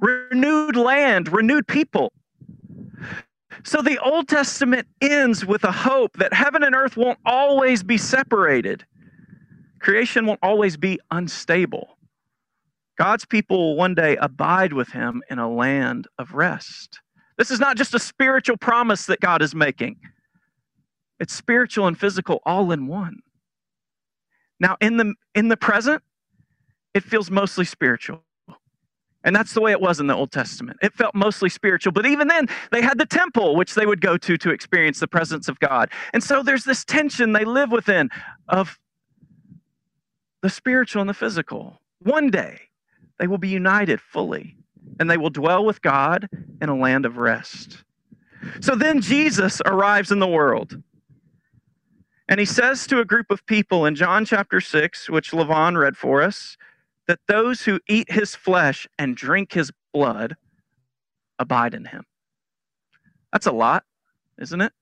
renewed 0.00 0.76
land, 0.76 1.30
renewed 1.32 1.66
people. 1.66 2.12
So 3.64 3.82
the 3.82 3.98
Old 3.98 4.28
Testament 4.28 4.86
ends 5.00 5.44
with 5.44 5.64
a 5.64 5.72
hope 5.72 6.16
that 6.18 6.32
heaven 6.32 6.62
and 6.62 6.74
earth 6.74 6.96
won't 6.96 7.18
always 7.24 7.82
be 7.82 7.98
separated. 7.98 8.84
Creation 9.80 10.26
won't 10.26 10.40
always 10.42 10.76
be 10.76 10.98
unstable. 11.10 11.98
God's 12.98 13.24
people 13.24 13.56
will 13.58 13.76
one 13.76 13.94
day 13.94 14.16
abide 14.16 14.72
with 14.72 14.90
him 14.90 15.22
in 15.30 15.38
a 15.38 15.50
land 15.50 16.06
of 16.18 16.34
rest. 16.34 17.00
This 17.38 17.50
is 17.50 17.58
not 17.58 17.76
just 17.76 17.94
a 17.94 17.98
spiritual 17.98 18.58
promise 18.58 19.06
that 19.06 19.20
God 19.20 19.40
is 19.40 19.54
making, 19.54 19.96
it's 21.18 21.34
spiritual 21.34 21.86
and 21.86 21.98
physical 21.98 22.40
all 22.44 22.72
in 22.72 22.86
one. 22.86 23.20
Now, 24.58 24.76
in 24.80 24.98
the, 24.98 25.14
in 25.34 25.48
the 25.48 25.56
present, 25.56 26.02
it 26.92 27.02
feels 27.02 27.30
mostly 27.30 27.64
spiritual. 27.64 28.22
And 29.22 29.36
that's 29.36 29.52
the 29.52 29.60
way 29.60 29.70
it 29.70 29.80
was 29.80 30.00
in 30.00 30.06
the 30.06 30.14
Old 30.14 30.32
Testament. 30.32 30.78
It 30.82 30.94
felt 30.94 31.14
mostly 31.14 31.50
spiritual. 31.50 31.92
But 31.92 32.06
even 32.06 32.28
then, 32.28 32.46
they 32.72 32.80
had 32.80 32.98
the 32.98 33.06
temple, 33.06 33.54
which 33.54 33.74
they 33.74 33.84
would 33.84 34.00
go 34.00 34.16
to 34.16 34.38
to 34.38 34.50
experience 34.50 35.00
the 35.00 35.08
presence 35.08 35.48
of 35.48 35.60
God. 35.60 35.90
And 36.14 36.24
so 36.24 36.42
there's 36.42 36.64
this 36.64 36.84
tension 36.84 37.32
they 37.32 37.44
live 37.44 37.70
within 37.70 38.08
of 38.48 38.78
the 40.42 40.48
spiritual 40.48 41.02
and 41.02 41.08
the 41.10 41.14
physical. 41.14 41.80
One 41.98 42.30
day, 42.30 42.60
they 43.18 43.26
will 43.26 43.38
be 43.38 43.48
united 43.48 44.00
fully, 44.00 44.56
and 44.98 45.10
they 45.10 45.18
will 45.18 45.28
dwell 45.28 45.64
with 45.66 45.82
God 45.82 46.28
in 46.62 46.70
a 46.70 46.76
land 46.76 47.04
of 47.04 47.18
rest. 47.18 47.84
So 48.60 48.74
then 48.74 49.02
Jesus 49.02 49.60
arrives 49.66 50.10
in 50.10 50.18
the 50.18 50.26
world. 50.26 50.82
And 52.26 52.40
he 52.40 52.46
says 52.46 52.86
to 52.86 53.00
a 53.00 53.04
group 53.04 53.30
of 53.30 53.44
people 53.44 53.84
in 53.84 53.96
John 53.96 54.24
chapter 54.24 54.60
6, 54.60 55.10
which 55.10 55.32
Levon 55.32 55.78
read 55.78 55.96
for 55.96 56.22
us, 56.22 56.56
that 57.10 57.18
those 57.26 57.62
who 57.62 57.80
eat 57.88 58.08
his 58.08 58.36
flesh 58.36 58.86
and 58.96 59.16
drink 59.16 59.52
his 59.52 59.72
blood 59.92 60.36
abide 61.40 61.74
in 61.74 61.84
him. 61.84 62.04
That's 63.32 63.46
a 63.46 63.52
lot, 63.52 63.82
isn't 64.40 64.60
it? 64.60 64.72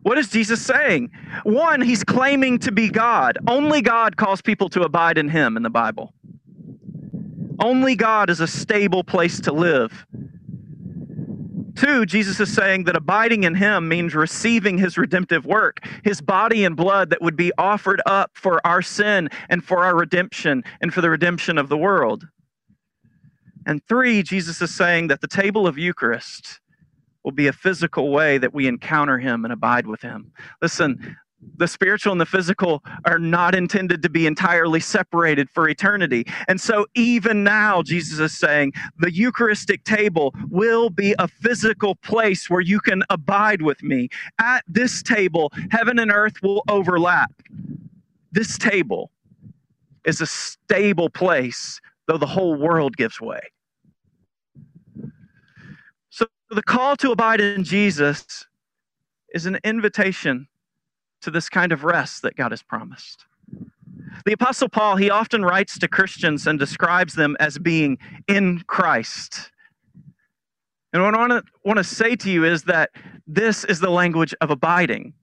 What 0.00 0.16
is 0.16 0.30
Jesus 0.30 0.64
saying? 0.64 1.10
One, 1.42 1.82
he's 1.82 2.02
claiming 2.02 2.58
to 2.60 2.72
be 2.72 2.88
God. 2.88 3.36
Only 3.46 3.82
God 3.82 4.16
calls 4.16 4.40
people 4.40 4.70
to 4.70 4.84
abide 4.84 5.18
in 5.18 5.28
him 5.28 5.58
in 5.58 5.62
the 5.62 5.68
Bible. 5.68 6.14
Only 7.60 7.94
God 7.94 8.30
is 8.30 8.40
a 8.40 8.46
stable 8.46 9.04
place 9.04 9.38
to 9.40 9.52
live. 9.52 10.06
Two, 11.76 12.06
Jesus 12.06 12.40
is 12.40 12.52
saying 12.52 12.84
that 12.84 12.96
abiding 12.96 13.44
in 13.44 13.54
him 13.54 13.86
means 13.86 14.14
receiving 14.14 14.78
his 14.78 14.96
redemptive 14.96 15.44
work, 15.44 15.86
his 16.02 16.22
body 16.22 16.64
and 16.64 16.74
blood 16.74 17.10
that 17.10 17.20
would 17.20 17.36
be 17.36 17.52
offered 17.58 18.00
up 18.06 18.30
for 18.34 18.66
our 18.66 18.80
sin 18.80 19.28
and 19.50 19.62
for 19.62 19.84
our 19.84 19.94
redemption 19.94 20.64
and 20.80 20.92
for 20.92 21.02
the 21.02 21.10
redemption 21.10 21.58
of 21.58 21.68
the 21.68 21.76
world. 21.76 22.26
And 23.66 23.82
three, 23.88 24.22
Jesus 24.22 24.62
is 24.62 24.74
saying 24.74 25.08
that 25.08 25.20
the 25.20 25.28
table 25.28 25.66
of 25.66 25.76
Eucharist 25.76 26.60
will 27.24 27.32
be 27.32 27.48
a 27.48 27.52
physical 27.52 28.10
way 28.10 28.38
that 28.38 28.54
we 28.54 28.68
encounter 28.68 29.18
him 29.18 29.44
and 29.44 29.52
abide 29.52 29.86
with 29.86 30.00
him. 30.00 30.32
Listen, 30.62 31.16
the 31.56 31.68
spiritual 31.68 32.12
and 32.12 32.20
the 32.20 32.26
physical 32.26 32.82
are 33.04 33.18
not 33.18 33.54
intended 33.54 34.02
to 34.02 34.08
be 34.08 34.26
entirely 34.26 34.80
separated 34.80 35.50
for 35.50 35.68
eternity. 35.68 36.26
And 36.48 36.60
so, 36.60 36.86
even 36.94 37.44
now, 37.44 37.82
Jesus 37.82 38.18
is 38.18 38.38
saying 38.38 38.72
the 38.98 39.12
Eucharistic 39.12 39.84
table 39.84 40.34
will 40.48 40.90
be 40.90 41.14
a 41.18 41.28
physical 41.28 41.94
place 41.96 42.48
where 42.50 42.60
you 42.60 42.80
can 42.80 43.02
abide 43.10 43.62
with 43.62 43.82
me. 43.82 44.08
At 44.38 44.64
this 44.66 45.02
table, 45.02 45.52
heaven 45.70 45.98
and 45.98 46.10
earth 46.10 46.42
will 46.42 46.62
overlap. 46.68 47.30
This 48.32 48.58
table 48.58 49.10
is 50.04 50.20
a 50.20 50.26
stable 50.26 51.10
place, 51.10 51.80
though 52.06 52.18
the 52.18 52.26
whole 52.26 52.54
world 52.54 52.96
gives 52.96 53.20
way. 53.20 53.40
So, 56.10 56.26
the 56.50 56.62
call 56.62 56.96
to 56.96 57.12
abide 57.12 57.40
in 57.40 57.64
Jesus 57.64 58.46
is 59.34 59.46
an 59.46 59.58
invitation 59.64 60.48
to 61.26 61.30
this 61.32 61.48
kind 61.48 61.72
of 61.72 61.82
rest 61.82 62.22
that 62.22 62.36
God 62.36 62.52
has 62.52 62.62
promised. 62.62 63.26
The 64.24 64.32
Apostle 64.32 64.68
Paul, 64.68 64.94
he 64.94 65.10
often 65.10 65.44
writes 65.44 65.76
to 65.80 65.88
Christians 65.88 66.46
and 66.46 66.56
describes 66.56 67.14
them 67.14 67.36
as 67.40 67.58
being 67.58 67.98
in 68.28 68.60
Christ. 68.68 69.50
And 70.92 71.02
what 71.02 71.16
I 71.16 71.18
want 71.18 71.32
to, 71.32 71.42
want 71.64 71.78
to 71.78 71.84
say 71.84 72.14
to 72.14 72.30
you 72.30 72.44
is 72.44 72.62
that 72.62 72.90
this 73.26 73.64
is 73.64 73.80
the 73.80 73.90
language 73.90 74.34
of 74.40 74.50
abiding. 74.50 75.14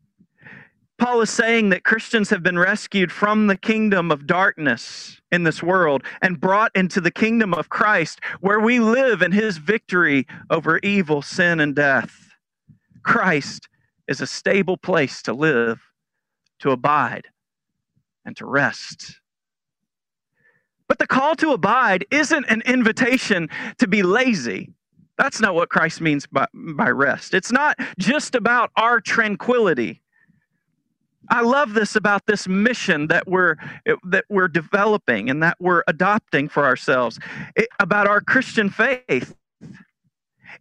Paul 0.99 1.21
is 1.21 1.29
saying 1.29 1.69
that 1.69 1.85
Christians 1.85 2.29
have 2.29 2.43
been 2.43 2.59
rescued 2.59 3.09
from 3.09 3.47
the 3.47 3.57
kingdom 3.57 4.11
of 4.11 4.27
darkness 4.27 5.21
in 5.31 5.43
this 5.43 5.63
world 5.63 6.03
and 6.21 6.39
brought 6.39 6.75
into 6.75 6.99
the 6.99 7.11
kingdom 7.11 7.53
of 7.53 7.69
Christ, 7.69 8.19
where 8.41 8.59
we 8.59 8.81
live 8.81 9.21
in 9.21 9.31
his 9.31 9.57
victory 9.57 10.27
over 10.49 10.79
evil, 10.79 11.21
sin, 11.21 11.61
and 11.61 11.73
death. 11.73 12.35
Christ 13.03 13.69
is 14.07 14.19
a 14.19 14.27
stable 14.27 14.77
place 14.77 15.21
to 15.23 15.33
live, 15.33 15.79
to 16.63 16.71
abide, 16.71 17.27
and 18.25 18.35
to 18.37 18.45
rest. 18.45 19.19
But 20.87 20.97
the 20.97 21.07
call 21.07 21.35
to 21.35 21.51
abide 21.51 22.05
isn't 22.09 22.45
an 22.45 22.61
invitation 22.65 23.49
to 23.79 23.87
be 23.87 24.01
lazy. 24.01 24.69
That's 25.17 25.41
not 25.41 25.55
what 25.55 25.69
Christ 25.69 25.99
means 25.99 26.25
by, 26.25 26.47
by 26.53 26.89
rest. 26.89 27.33
It's 27.33 27.51
not 27.51 27.77
just 27.99 28.33
about 28.33 28.71
our 28.77 29.01
tranquility. 29.01 30.01
I 31.29 31.41
love 31.41 31.73
this 31.73 31.97
about 31.97 32.25
this 32.27 32.47
mission 32.47 33.07
that 33.07 33.27
we're 33.27 33.55
that 34.09 34.25
we're 34.29 34.47
developing 34.47 35.29
and 35.29 35.43
that 35.43 35.57
we're 35.59 35.83
adopting 35.87 36.49
for 36.49 36.65
ourselves 36.65 37.19
it, 37.55 37.67
about 37.79 38.07
our 38.07 38.21
Christian 38.21 38.69
faith. 38.69 39.35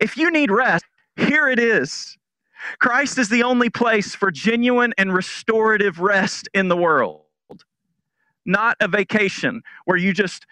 If 0.00 0.16
you 0.16 0.30
need 0.30 0.50
rest, 0.50 0.84
here 1.16 1.48
it 1.48 1.58
is. 1.58 2.16
Christ 2.78 3.18
is 3.18 3.28
the 3.28 3.42
only 3.42 3.70
place 3.70 4.14
for 4.14 4.30
genuine 4.30 4.94
and 4.98 5.12
restorative 5.12 6.00
rest 6.00 6.48
in 6.54 6.68
the 6.68 6.76
world. 6.76 7.22
Not 8.44 8.76
a 8.80 8.88
vacation 8.88 9.62
where 9.84 9.96
you 9.96 10.12
just 10.12 10.46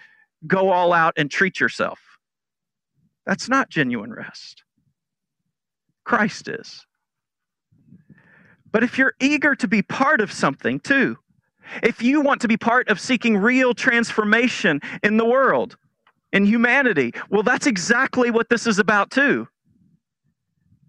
go 0.46 0.70
all 0.70 0.92
out 0.92 1.14
and 1.16 1.30
treat 1.30 1.60
yourself. 1.60 2.00
That's 3.26 3.48
not 3.48 3.68
genuine 3.68 4.12
rest. 4.12 4.62
Christ 6.04 6.48
is. 6.48 6.86
But 8.72 8.84
if 8.84 8.98
you're 8.98 9.14
eager 9.20 9.54
to 9.56 9.68
be 9.68 9.82
part 9.82 10.20
of 10.20 10.32
something 10.32 10.80
too, 10.80 11.18
if 11.82 12.02
you 12.02 12.20
want 12.20 12.40
to 12.40 12.48
be 12.48 12.56
part 12.56 12.88
of 12.88 12.98
seeking 12.98 13.36
real 13.36 13.74
transformation 13.74 14.80
in 15.02 15.16
the 15.16 15.24
world, 15.24 15.76
in 16.32 16.44
humanity, 16.44 17.12
well, 17.28 17.42
that's 17.42 17.66
exactly 17.66 18.30
what 18.30 18.48
this 18.48 18.66
is 18.66 18.78
about 18.78 19.10
too. 19.10 19.48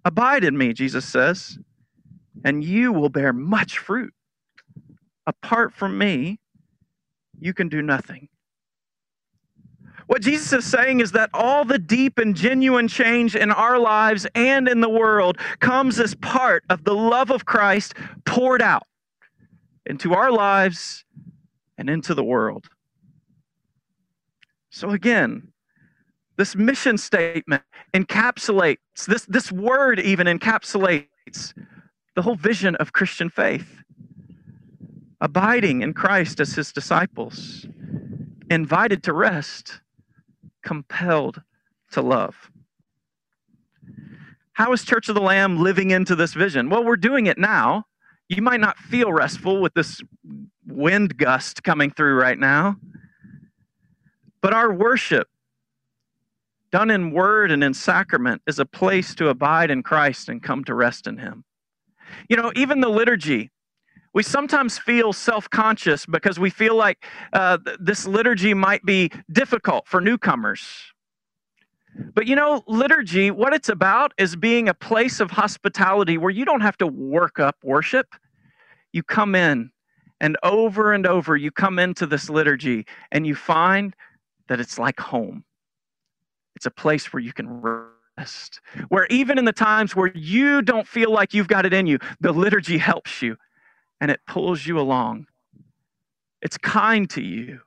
Abide 0.03 0.43
in 0.43 0.57
me, 0.57 0.73
Jesus 0.73 1.05
says, 1.05 1.59
and 2.43 2.63
you 2.63 2.91
will 2.91 3.09
bear 3.09 3.33
much 3.33 3.77
fruit. 3.77 4.13
Apart 5.27 5.73
from 5.73 5.97
me, 5.97 6.39
you 7.39 7.53
can 7.53 7.69
do 7.69 7.81
nothing. 7.81 8.27
What 10.07 10.23
Jesus 10.23 10.51
is 10.51 10.65
saying 10.65 10.99
is 10.99 11.11
that 11.13 11.29
all 11.33 11.63
the 11.63 11.79
deep 11.79 12.17
and 12.17 12.35
genuine 12.35 12.87
change 12.87 13.35
in 13.35 13.51
our 13.51 13.79
lives 13.79 14.27
and 14.35 14.67
in 14.67 14.81
the 14.81 14.89
world 14.89 15.37
comes 15.59 15.99
as 15.99 16.15
part 16.15 16.63
of 16.69 16.83
the 16.83 16.93
love 16.93 17.31
of 17.31 17.45
Christ 17.45 17.93
poured 18.25 18.61
out 18.61 18.87
into 19.85 20.13
our 20.13 20.31
lives 20.31 21.05
and 21.77 21.89
into 21.89 22.13
the 22.13 22.23
world. 22.23 22.65
So, 24.69 24.89
again, 24.89 25.50
this 26.37 26.55
mission 26.55 26.97
statement 26.97 27.63
encapsulates, 27.93 29.05
this, 29.07 29.25
this 29.25 29.51
word 29.51 29.99
even 29.99 30.27
encapsulates 30.27 31.53
the 32.15 32.21
whole 32.21 32.35
vision 32.35 32.75
of 32.75 32.93
Christian 32.93 33.29
faith. 33.29 33.77
Abiding 35.19 35.81
in 35.81 35.93
Christ 35.93 36.39
as 36.39 36.53
his 36.53 36.71
disciples, 36.71 37.67
invited 38.49 39.03
to 39.03 39.13
rest 39.13 39.81
compelled 40.63 41.41
to 41.91 42.01
love. 42.01 42.49
How 44.53 44.73
is 44.73 44.83
Church 44.83 45.09
of 45.09 45.15
the 45.15 45.21
Lamb 45.21 45.59
living 45.59 45.91
into 45.91 46.15
this 46.15 46.33
vision? 46.33 46.69
Well, 46.69 46.83
we're 46.83 46.97
doing 46.97 47.27
it 47.27 47.37
now. 47.37 47.85
You 48.29 48.41
might 48.41 48.59
not 48.59 48.77
feel 48.77 49.11
restful 49.11 49.61
with 49.61 49.73
this 49.73 50.01
wind 50.67 51.17
gust 51.17 51.63
coming 51.63 51.91
through 51.91 52.15
right 52.15 52.37
now. 52.37 52.77
But 54.41 54.53
our 54.53 54.73
worship, 54.73 55.27
done 56.71 56.89
in 56.89 57.11
word 57.11 57.51
and 57.51 57.63
in 57.63 57.73
sacrament, 57.73 58.41
is 58.47 58.59
a 58.59 58.65
place 58.65 59.15
to 59.15 59.29
abide 59.29 59.71
in 59.71 59.83
Christ 59.83 60.29
and 60.29 60.41
come 60.41 60.63
to 60.65 60.75
rest 60.75 61.07
in 61.07 61.17
Him. 61.17 61.43
You 62.29 62.37
know, 62.37 62.51
even 62.55 62.81
the 62.81 62.89
liturgy, 62.89 63.49
we 64.13 64.23
sometimes 64.23 64.77
feel 64.77 65.13
self 65.13 65.49
conscious 65.49 66.05
because 66.05 66.39
we 66.39 66.49
feel 66.49 66.75
like 66.75 67.05
uh, 67.33 67.57
this 67.79 68.05
liturgy 68.05 68.53
might 68.53 68.83
be 68.83 69.11
difficult 69.31 69.87
for 69.87 70.01
newcomers. 70.01 70.67
But 72.13 72.25
you 72.25 72.35
know, 72.35 72.63
liturgy, 72.67 73.31
what 73.31 73.53
it's 73.53 73.69
about 73.69 74.13
is 74.17 74.35
being 74.35 74.69
a 74.69 74.73
place 74.73 75.19
of 75.19 75.31
hospitality 75.31 76.17
where 76.17 76.31
you 76.31 76.45
don't 76.45 76.61
have 76.61 76.77
to 76.77 76.87
work 76.87 77.39
up 77.39 77.57
worship. 77.63 78.07
You 78.93 79.03
come 79.03 79.35
in, 79.35 79.71
and 80.21 80.37
over 80.43 80.93
and 80.93 81.05
over, 81.05 81.35
you 81.35 81.51
come 81.51 81.79
into 81.79 82.05
this 82.05 82.29
liturgy 82.29 82.85
and 83.11 83.25
you 83.25 83.35
find 83.35 83.95
that 84.47 84.59
it's 84.59 84.77
like 84.77 84.99
home. 84.99 85.43
It's 86.61 86.67
a 86.67 86.69
place 86.69 87.11
where 87.11 87.19
you 87.19 87.33
can 87.33 87.59
rest, 88.19 88.61
where 88.89 89.07
even 89.07 89.39
in 89.39 89.45
the 89.45 89.51
times 89.51 89.95
where 89.95 90.11
you 90.13 90.61
don't 90.61 90.87
feel 90.87 91.11
like 91.11 91.33
you've 91.33 91.47
got 91.47 91.65
it 91.65 91.73
in 91.73 91.87
you, 91.87 91.97
the 92.19 92.31
liturgy 92.31 92.77
helps 92.77 93.23
you 93.23 93.35
and 93.99 94.11
it 94.11 94.19
pulls 94.27 94.67
you 94.67 94.79
along. 94.79 95.25
It's 96.39 96.59
kind 96.59 97.09
to 97.09 97.21
you. 97.23 97.61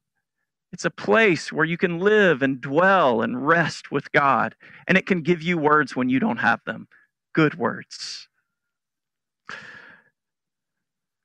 It's 0.72 0.84
a 0.84 0.90
place 0.90 1.52
where 1.52 1.64
you 1.64 1.76
can 1.76 1.98
live 1.98 2.40
and 2.40 2.60
dwell 2.60 3.20
and 3.20 3.44
rest 3.44 3.90
with 3.90 4.12
God. 4.12 4.54
And 4.86 4.96
it 4.96 5.06
can 5.06 5.22
give 5.22 5.42
you 5.42 5.58
words 5.58 5.96
when 5.96 6.08
you 6.08 6.20
don't 6.20 6.36
have 6.36 6.60
them 6.64 6.86
good 7.32 7.56
words. 7.56 8.28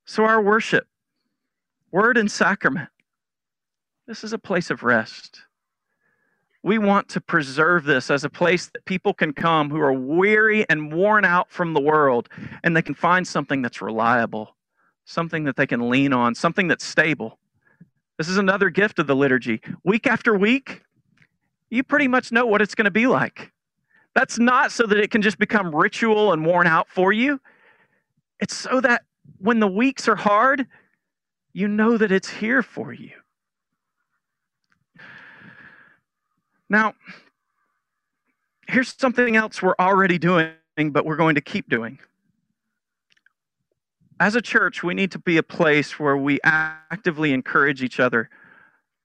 So, 0.07 0.25
our 0.25 0.41
worship, 0.41 0.87
word 1.91 2.17
and 2.17 2.31
sacrament, 2.31 2.89
this 4.07 4.23
is 4.23 4.33
a 4.33 4.39
place 4.39 4.71
of 4.71 4.81
rest. 4.81 5.41
We 6.61 6.77
want 6.77 7.07
to 7.09 7.21
preserve 7.21 7.85
this 7.85 8.11
as 8.11 8.23
a 8.23 8.29
place 8.29 8.67
that 8.73 8.85
people 8.85 9.13
can 9.13 9.33
come 9.33 9.69
who 9.69 9.79
are 9.79 9.93
weary 9.93 10.67
and 10.69 10.93
worn 10.93 11.23
out 11.23 11.49
from 11.49 11.73
the 11.73 11.81
world, 11.81 12.29
and 12.63 12.75
they 12.75 12.81
can 12.81 12.95
find 12.95 13.27
something 13.27 13.61
that's 13.61 13.81
reliable 13.81 14.55
something 15.09 15.43
that 15.45 15.55
they 15.55 15.65
can 15.65 15.89
lean 15.89 16.13
on, 16.13 16.35
something 16.35 16.67
that's 16.67 16.85
stable. 16.85 17.39
This 18.17 18.29
is 18.29 18.37
another 18.37 18.69
gift 18.69 18.99
of 18.99 19.07
the 19.07 19.15
liturgy. 19.15 19.61
Week 19.83 20.05
after 20.05 20.37
week, 20.37 20.83
you 21.69 21.83
pretty 21.83 22.07
much 22.07 22.31
know 22.31 22.45
what 22.45 22.61
it's 22.61 22.75
going 22.75 22.85
to 22.85 22.91
be 22.91 23.07
like. 23.07 23.51
That's 24.13 24.37
not 24.37 24.71
so 24.71 24.85
that 24.85 24.97
it 24.97 25.11
can 25.11 25.21
just 25.21 25.39
become 25.39 25.75
ritual 25.75 26.31
and 26.31 26.45
worn 26.45 26.67
out 26.67 26.87
for 26.89 27.11
you. 27.11 27.39
It's 28.39 28.55
so 28.55 28.81
that 28.81 29.03
when 29.39 29.59
the 29.59 29.67
weeks 29.67 30.07
are 30.07 30.15
hard, 30.15 30.67
you 31.53 31.67
know 31.67 31.97
that 31.97 32.11
it's 32.11 32.29
here 32.29 32.61
for 32.61 32.93
you. 32.93 33.11
Now, 36.69 36.93
here's 38.67 38.93
something 38.97 39.35
else 39.35 39.61
we're 39.61 39.75
already 39.79 40.17
doing, 40.17 40.53
but 40.77 41.05
we're 41.05 41.15
going 41.15 41.35
to 41.35 41.41
keep 41.41 41.69
doing 41.69 41.99
as 44.19 44.35
a 44.35 44.41
church, 44.41 44.83
we 44.83 44.93
need 44.93 45.11
to 45.11 45.19
be 45.19 45.37
a 45.37 45.43
place 45.43 45.99
where 45.99 46.17
we 46.17 46.39
actively 46.43 47.31
encourage 47.31 47.81
each 47.81 47.99
other 47.99 48.29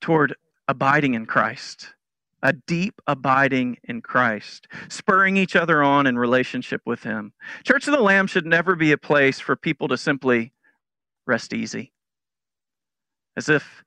toward 0.01 0.35
abiding 0.67 1.15
in 1.15 1.25
Christ, 1.25 1.95
a 2.43 2.53
deep 2.53 3.01
abiding 3.07 3.79
in 3.85 4.03
Christ, 4.03 4.67
spurring 4.89 5.37
each 5.37 5.55
other 5.55 5.83
on 5.83 6.07
in 6.07 6.19
relationship 6.19 6.83
with 6.85 7.03
Him. 7.03 7.33
Church 7.63 7.87
of 7.87 7.95
the 7.95 8.03
Lamb 8.03 8.27
should 8.27 8.47
never 8.47 8.75
be 8.75 8.93
a 8.93 8.99
place 8.99 9.39
for 9.39 9.55
people 9.55 9.89
to 9.89 9.97
simply 9.97 10.53
rest 11.27 11.55
easy, 11.55 11.93
as 13.37 13.49
if 13.49 13.85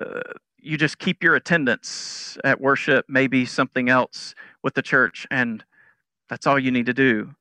uh, 0.00 0.20
you 0.64 0.78
just 0.78 0.98
keep 0.98 1.22
your 1.22 1.34
attendance 1.34 2.38
at 2.44 2.60
worship, 2.60 3.06
maybe 3.08 3.44
something 3.44 3.88
else 3.88 4.34
with 4.62 4.74
the 4.74 4.82
church, 4.82 5.26
and 5.30 5.64
that's 6.28 6.46
all 6.46 6.58
you 6.58 6.70
need 6.70 6.86
to 6.86 6.94
do. 6.94 7.34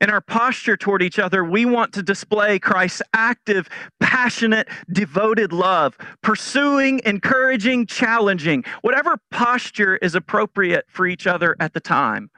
In 0.00 0.10
our 0.10 0.20
posture 0.20 0.76
toward 0.76 1.02
each 1.02 1.18
other, 1.18 1.42
we 1.42 1.64
want 1.64 1.94
to 1.94 2.02
display 2.02 2.58
Christ's 2.58 3.02
active, 3.14 3.68
passionate, 3.98 4.68
devoted 4.92 5.52
love, 5.52 5.96
pursuing, 6.22 7.00
encouraging, 7.04 7.86
challenging, 7.86 8.64
whatever 8.82 9.16
posture 9.30 9.96
is 9.96 10.14
appropriate 10.14 10.84
for 10.88 11.06
each 11.06 11.26
other 11.26 11.56
at 11.60 11.72
the 11.72 11.80
time. 11.80 12.30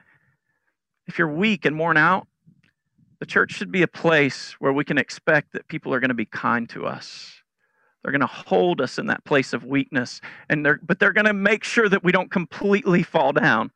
If 1.09 1.19
you're 1.19 1.33
weak 1.33 1.65
and 1.65 1.79
worn 1.79 1.97
out, 1.97 2.29
the 3.19 3.27
church 3.27 3.53
should 3.53 3.73
be 3.73 3.83
a 3.83 3.89
place 3.89 4.55
where 4.61 4.73
we 4.73 4.85
can 4.85 4.99
expect 4.99 5.53
that 5.53 5.67
people 5.67 5.93
are 5.93 6.01
going 6.01 6.11
to 6.11 6.15
be 6.15 6.27
kind 6.27 6.69
to 6.71 6.87
us. 6.87 7.43
They're 8.09 8.19
going 8.19 8.27
to 8.27 8.49
hold 8.49 8.81
us 8.81 8.99
in 8.99 9.09
that 9.09 9.23
place 9.27 9.53
of 9.53 9.65
weakness, 9.65 10.23
and 10.49 10.65
they're, 10.65 10.81
but 10.83 10.99
they're 10.99 11.13
going 11.13 11.27
to 11.27 11.35
make 11.35 11.63
sure 11.63 11.91
that 11.91 12.03
we 12.03 12.11
don't 12.11 12.31
completely 12.31 13.03
fall 13.03 13.35
down. 13.35 13.71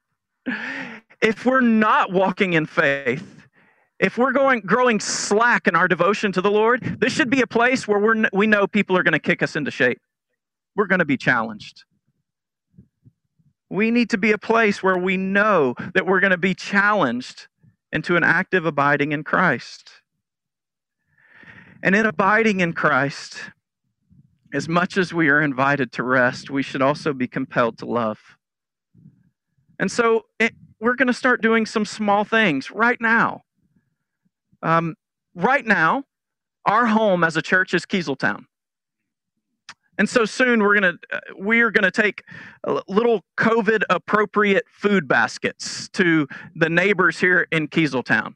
If 1.21 1.45
we're 1.45 1.61
not 1.61 2.13
walking 2.13 2.55
in 2.55 2.65
faith, 2.65 3.47
if 3.99 4.17
we're 4.17 4.33
going 4.33 4.61
growing 4.61 5.01
slack 5.01 5.69
in 5.69 5.77
our 5.77 5.87
devotion 5.87 6.33
to 6.33 6.41
the 6.41 6.51
Lord, 6.51 6.97
this 6.99 7.13
should 7.13 7.29
be 7.29 7.43
a 7.43 7.47
place 7.47 7.87
where 7.87 7.99
we're, 7.99 8.25
we 8.33 8.47
know 8.47 8.67
people 8.67 8.97
are 8.97 9.03
going 9.03 9.13
to 9.13 9.19
kick 9.19 9.43
us 9.43 9.55
into 9.55 9.71
shape. 9.71 10.01
We're 10.77 10.87
going 10.87 11.01
to 11.01 11.05
be 11.05 11.19
challenged. 11.19 11.85
We 13.69 13.91
need 13.91 14.09
to 14.09 14.19
be 14.19 14.33
a 14.33 14.39
place 14.39 14.83
where 14.83 14.97
we 14.97 15.19
know 15.19 15.75
that 15.93 16.07
we're 16.07 16.21
going 16.21 16.31
to 16.31 16.39
be 16.39 16.55
challenged 16.55 17.49
into 17.93 18.17
an 18.17 18.25
active 18.25 18.65
abiding 18.65 19.13
in 19.13 19.25
Christ. 19.25 19.91
And 21.83 21.95
in 21.95 22.07
abiding 22.07 22.61
in 22.61 22.73
Christ, 22.73 23.51
as 24.53 24.69
much 24.69 24.97
as 24.97 25.13
we 25.13 25.29
are 25.29 25.41
invited 25.41 25.93
to 25.93 26.03
rest, 26.03 26.51
we 26.51 26.63
should 26.63 26.83
also 26.83 27.13
be 27.13 27.27
compelled 27.27 27.79
to 27.79 27.87
love. 27.87 28.19
And 29.79 29.91
so 29.91 30.27
it, 30.39 30.55
we're 30.81 30.95
going 30.95 31.09
to 31.09 31.15
start 31.15 31.43
doing 31.43 31.67
some 31.67 31.85
small 31.85 32.25
things 32.25 32.71
right 32.71 33.01
now. 33.01 33.43
Um, 34.63 34.95
right 35.35 35.67
now, 35.67 36.05
our 36.67 36.87
home 36.87 37.25
as 37.25 37.37
a 37.37 37.43
church 37.43 37.75
is 37.75 37.85
Keezletown. 37.85 38.45
And 39.99 40.09
so 40.09 40.25
soon 40.25 40.63
we're 40.63 40.75
gonna 40.75 40.95
uh, 41.13 41.21
we 41.39 41.61
are 41.61 41.71
gonna 41.71 41.91
take 41.91 42.25
little 42.89 43.25
COVID 43.37 43.83
appropriate 43.91 44.65
food 44.69 45.07
baskets 45.07 45.89
to 45.91 46.27
the 46.57 46.69
neighbors 46.69 47.21
here 47.21 47.47
in 47.53 47.69
Keezletown. 47.69 48.35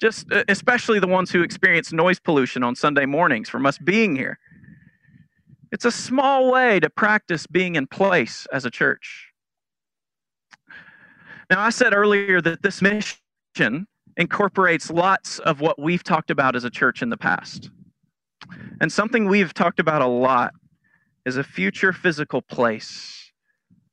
Just 0.00 0.30
uh, 0.32 0.42
especially 0.48 0.98
the 0.98 1.06
ones 1.06 1.30
who 1.30 1.42
experience 1.42 1.92
noise 1.92 2.18
pollution 2.18 2.64
on 2.64 2.74
Sunday 2.74 3.06
mornings 3.06 3.48
from 3.48 3.64
us 3.64 3.78
being 3.78 4.16
here. 4.16 4.38
It's 5.72 5.86
a 5.86 5.90
small 5.90 6.52
way 6.52 6.78
to 6.80 6.90
practice 6.90 7.46
being 7.46 7.76
in 7.76 7.86
place 7.86 8.46
as 8.52 8.66
a 8.66 8.70
church. 8.70 9.32
Now, 11.50 11.60
I 11.60 11.70
said 11.70 11.94
earlier 11.94 12.40
that 12.42 12.62
this 12.62 12.82
mission 12.82 13.86
incorporates 14.16 14.90
lots 14.90 15.38
of 15.38 15.60
what 15.60 15.80
we've 15.80 16.04
talked 16.04 16.30
about 16.30 16.54
as 16.54 16.64
a 16.64 16.70
church 16.70 17.00
in 17.00 17.08
the 17.08 17.16
past. 17.16 17.70
And 18.80 18.92
something 18.92 19.26
we've 19.26 19.54
talked 19.54 19.80
about 19.80 20.02
a 20.02 20.06
lot 20.06 20.52
is 21.24 21.38
a 21.38 21.44
future 21.44 21.92
physical 21.92 22.42
place, 22.42 23.32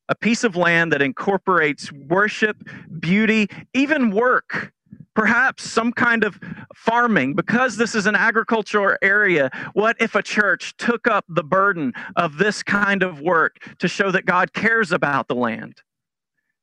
a 0.09 0.15
piece 0.15 0.43
of 0.43 0.57
land 0.57 0.91
that 0.91 1.01
incorporates 1.01 1.91
worship, 1.91 2.57
beauty, 2.99 3.47
even 3.73 4.11
work. 4.11 4.73
Perhaps 5.19 5.69
some 5.69 5.91
kind 5.91 6.23
of 6.23 6.39
farming, 6.73 7.33
because 7.33 7.75
this 7.75 7.93
is 7.93 8.05
an 8.05 8.15
agricultural 8.15 8.95
area. 9.01 9.51
What 9.73 9.97
if 9.99 10.15
a 10.15 10.23
church 10.23 10.77
took 10.77 11.09
up 11.09 11.25
the 11.27 11.43
burden 11.43 11.91
of 12.15 12.37
this 12.37 12.63
kind 12.63 13.03
of 13.03 13.19
work 13.19 13.57
to 13.79 13.89
show 13.89 14.11
that 14.11 14.25
God 14.25 14.53
cares 14.53 14.93
about 14.93 15.27
the 15.27 15.35
land 15.35 15.81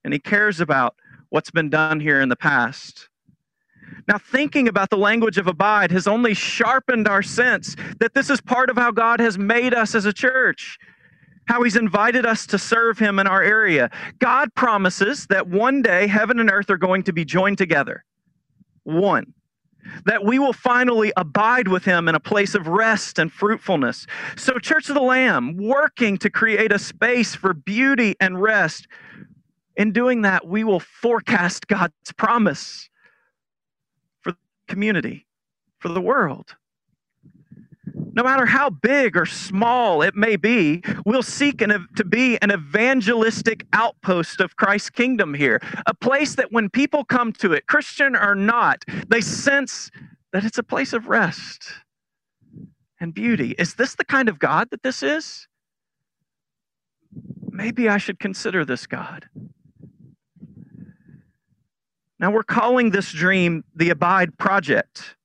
and 0.04 0.14
He 0.14 0.18
cares 0.18 0.58
about 0.58 0.94
what's 1.28 1.50
been 1.50 1.68
done 1.68 2.00
here 2.00 2.22
in 2.22 2.30
the 2.30 2.36
past? 2.36 3.10
Now, 4.08 4.16
thinking 4.16 4.68
about 4.68 4.88
the 4.88 4.96
language 4.96 5.36
of 5.36 5.46
abide 5.46 5.90
has 5.90 6.06
only 6.06 6.32
sharpened 6.32 7.06
our 7.06 7.22
sense 7.22 7.76
that 8.00 8.14
this 8.14 8.30
is 8.30 8.40
part 8.40 8.70
of 8.70 8.78
how 8.78 8.90
God 8.90 9.20
has 9.20 9.36
made 9.36 9.74
us 9.74 9.94
as 9.94 10.06
a 10.06 10.14
church, 10.14 10.78
how 11.44 11.62
He's 11.62 11.76
invited 11.76 12.24
us 12.24 12.46
to 12.46 12.58
serve 12.58 12.98
Him 12.98 13.18
in 13.18 13.26
our 13.26 13.42
area. 13.42 13.90
God 14.18 14.54
promises 14.54 15.26
that 15.26 15.46
one 15.46 15.82
day 15.82 16.06
heaven 16.06 16.40
and 16.40 16.50
earth 16.50 16.70
are 16.70 16.78
going 16.78 17.02
to 17.02 17.12
be 17.12 17.26
joined 17.26 17.58
together. 17.58 18.02
One. 18.86 19.34
That 20.04 20.24
we 20.24 20.38
will 20.38 20.52
finally 20.52 21.12
abide 21.16 21.68
with 21.68 21.84
Him 21.84 22.08
in 22.08 22.14
a 22.14 22.20
place 22.20 22.54
of 22.54 22.66
rest 22.66 23.18
and 23.18 23.32
fruitfulness. 23.32 24.06
So, 24.36 24.58
Church 24.58 24.88
of 24.88 24.94
the 24.94 25.02
Lamb, 25.02 25.56
working 25.56 26.18
to 26.18 26.30
create 26.30 26.72
a 26.72 26.78
space 26.78 27.34
for 27.34 27.52
beauty 27.52 28.14
and 28.20 28.40
rest. 28.40 28.88
In 29.76 29.92
doing 29.92 30.22
that, 30.22 30.46
we 30.46 30.64
will 30.64 30.80
forecast 30.80 31.66
God's 31.68 32.12
promise 32.16 32.88
for 34.22 34.32
the 34.32 34.38
community, 34.66 35.26
for 35.78 35.88
the 35.88 36.00
world. 36.00 36.56
No 38.16 38.22
matter 38.22 38.46
how 38.46 38.70
big 38.70 39.14
or 39.14 39.26
small 39.26 40.00
it 40.00 40.16
may 40.16 40.36
be, 40.36 40.82
we'll 41.04 41.22
seek 41.22 41.60
an, 41.60 41.86
to 41.96 42.04
be 42.04 42.40
an 42.40 42.50
evangelistic 42.50 43.66
outpost 43.74 44.40
of 44.40 44.56
Christ's 44.56 44.88
kingdom 44.88 45.34
here. 45.34 45.60
A 45.84 45.92
place 45.92 46.34
that 46.36 46.50
when 46.50 46.70
people 46.70 47.04
come 47.04 47.30
to 47.34 47.52
it, 47.52 47.66
Christian 47.66 48.16
or 48.16 48.34
not, 48.34 48.86
they 49.08 49.20
sense 49.20 49.90
that 50.32 50.44
it's 50.44 50.56
a 50.56 50.62
place 50.62 50.94
of 50.94 51.08
rest 51.08 51.68
and 52.98 53.12
beauty. 53.12 53.54
Is 53.58 53.74
this 53.74 53.94
the 53.94 54.04
kind 54.04 54.30
of 54.30 54.38
God 54.38 54.70
that 54.70 54.82
this 54.82 55.02
is? 55.02 55.46
Maybe 57.50 57.86
I 57.86 57.98
should 57.98 58.18
consider 58.18 58.64
this 58.64 58.86
God. 58.86 59.28
Now 62.18 62.30
we're 62.30 62.44
calling 62.44 62.92
this 62.92 63.12
dream 63.12 63.62
the 63.74 63.90
Abide 63.90 64.38
Project. 64.38 65.16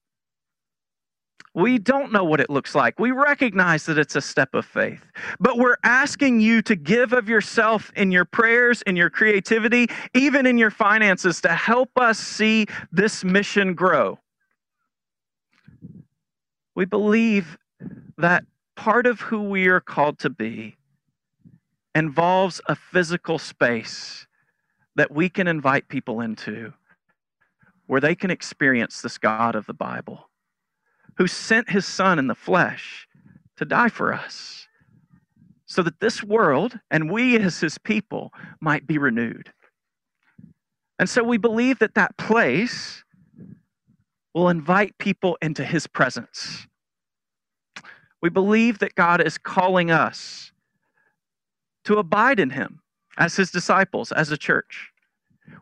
We 1.54 1.80
don't 1.80 2.14
know 2.14 2.24
what 2.24 2.40
it 2.40 2.50
looks 2.50 2.76
like. 2.76 2.98
We 2.98 3.12
recognize 3.12 3.86
that 3.88 3.98
it's 3.98 4.16
a 4.16 4.22
step 4.22 4.54
of 4.54 4.66
faith. 4.66 5.06
But 5.40 5.58
we're 5.58 5.78
asking 5.84 6.40
you 6.40 6.62
to 6.62 6.76
give 6.76 7.12
of 7.12 7.28
yourself 7.28 7.92
in 7.96 8.12
your 8.12 8.24
prayers, 8.24 8.82
in 8.84 8.96
your 8.96 9.10
creativity, 9.10 9.88
even 10.14 10.46
in 10.46 10.58
your 10.58 10.72
finances 10.72 11.42
to 11.42 11.50
help 11.50 11.90
us 11.98 12.18
see 12.18 12.68
this 12.92 13.26
mission 13.26 13.74
grow. 13.74 14.18
We 16.74 16.86
believe 16.86 17.58
that 18.18 18.46
part 18.78 19.06
of 19.06 19.20
who 19.20 19.44
we 19.44 19.68
are 19.68 19.82
called 19.82 20.20
to 20.20 20.30
be 20.30 20.78
involves 21.94 22.62
a 22.68 22.76
physical 22.76 23.38
space 23.38 24.26
that 24.96 25.12
we 25.12 25.28
can 25.28 25.48
invite 25.48 25.90
people 25.90 26.22
into 26.22 26.72
where 27.88 28.00
they 28.00 28.16
can 28.16 28.32
experience 28.32 29.02
this 29.02 29.18
God 29.18 29.56
of 29.56 29.66
the 29.66 29.74
Bible 29.74 30.31
who 31.18 31.28
sent 31.28 31.70
his 31.70 31.86
son 31.86 32.20
in 32.20 32.28
the 32.28 32.36
flesh 32.36 33.08
to 33.58 33.66
die 33.66 33.90
for 33.90 34.14
us 34.14 34.68
so 35.66 35.82
that 35.84 36.00
this 36.00 36.24
world 36.24 36.80
and 36.90 37.10
we 37.10 37.38
as 37.38 37.60
his 37.60 37.78
people 37.78 38.34
might 38.60 38.86
be 38.86 38.98
renewed. 38.98 39.54
And 41.00 41.10
so 41.10 41.24
we 41.24 41.38
believe 41.38 41.80
that 41.80 41.96
that 41.96 42.18
place 42.18 43.04
will 44.34 44.50
invite 44.50 44.98
people 44.98 45.38
into 45.42 45.64
his 45.64 45.88
presence. 45.88 46.68
We 48.22 48.30
believe 48.30 48.80
that 48.80 48.96
God 48.96 49.22
is 49.22 49.38
calling 49.38 49.92
us 49.92 50.52
to 51.86 51.98
abide 51.98 52.40
in 52.40 52.52
him 52.52 52.82
as 53.18 53.36
his 53.36 53.52
disciples, 53.52 54.12
as 54.12 54.32
a 54.32 54.38
church. 54.38 54.91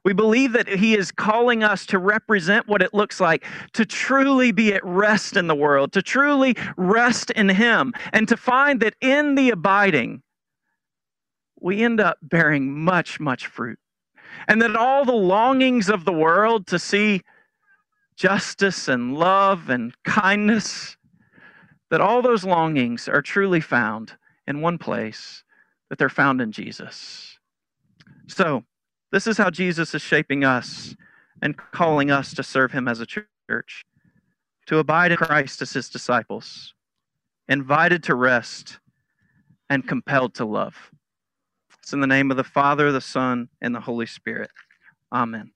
We 0.03 0.13
believe 0.13 0.53
that 0.53 0.67
He 0.67 0.95
is 0.95 1.11
calling 1.11 1.63
us 1.63 1.85
to 1.87 1.99
represent 1.99 2.67
what 2.67 2.81
it 2.81 2.93
looks 2.93 3.19
like 3.19 3.45
to 3.73 3.85
truly 3.85 4.51
be 4.51 4.73
at 4.73 4.85
rest 4.85 5.35
in 5.35 5.47
the 5.47 5.55
world, 5.55 5.91
to 5.93 6.01
truly 6.01 6.55
rest 6.77 7.31
in 7.31 7.49
Him, 7.49 7.93
and 8.13 8.27
to 8.27 8.37
find 8.37 8.79
that 8.81 8.95
in 9.01 9.35
the 9.35 9.49
abiding, 9.49 10.21
we 11.59 11.83
end 11.83 11.99
up 11.99 12.17
bearing 12.21 12.83
much, 12.83 13.19
much 13.19 13.47
fruit. 13.47 13.79
And 14.47 14.61
that 14.61 14.75
all 14.75 15.05
the 15.05 15.11
longings 15.11 15.89
of 15.89 16.05
the 16.05 16.13
world 16.13 16.67
to 16.67 16.79
see 16.79 17.21
justice 18.15 18.87
and 18.87 19.15
love 19.17 19.69
and 19.69 19.93
kindness, 20.03 20.97
that 21.89 22.01
all 22.01 22.21
those 22.21 22.43
longings 22.43 23.07
are 23.07 23.21
truly 23.21 23.61
found 23.61 24.13
in 24.47 24.61
one 24.61 24.77
place, 24.77 25.43
that 25.89 25.97
they're 25.97 26.09
found 26.09 26.41
in 26.41 26.51
Jesus. 26.51 27.37
So, 28.27 28.63
this 29.11 29.27
is 29.27 29.37
how 29.37 29.49
Jesus 29.49 29.93
is 29.93 30.01
shaping 30.01 30.43
us 30.43 30.95
and 31.41 31.57
calling 31.57 32.11
us 32.11 32.33
to 32.33 32.43
serve 32.43 32.71
him 32.71 32.87
as 32.87 32.99
a 32.99 33.05
church, 33.05 33.85
to 34.67 34.77
abide 34.77 35.11
in 35.11 35.17
Christ 35.17 35.61
as 35.61 35.73
his 35.73 35.89
disciples, 35.89 36.73
invited 37.47 38.03
to 38.03 38.15
rest, 38.15 38.79
and 39.69 39.87
compelled 39.87 40.33
to 40.35 40.45
love. 40.45 40.91
It's 41.81 41.93
in 41.93 42.01
the 42.01 42.07
name 42.07 42.31
of 42.31 42.37
the 42.37 42.43
Father, 42.43 42.91
the 42.91 43.01
Son, 43.01 43.49
and 43.61 43.73
the 43.73 43.79
Holy 43.79 44.05
Spirit. 44.05 44.51
Amen. 45.11 45.51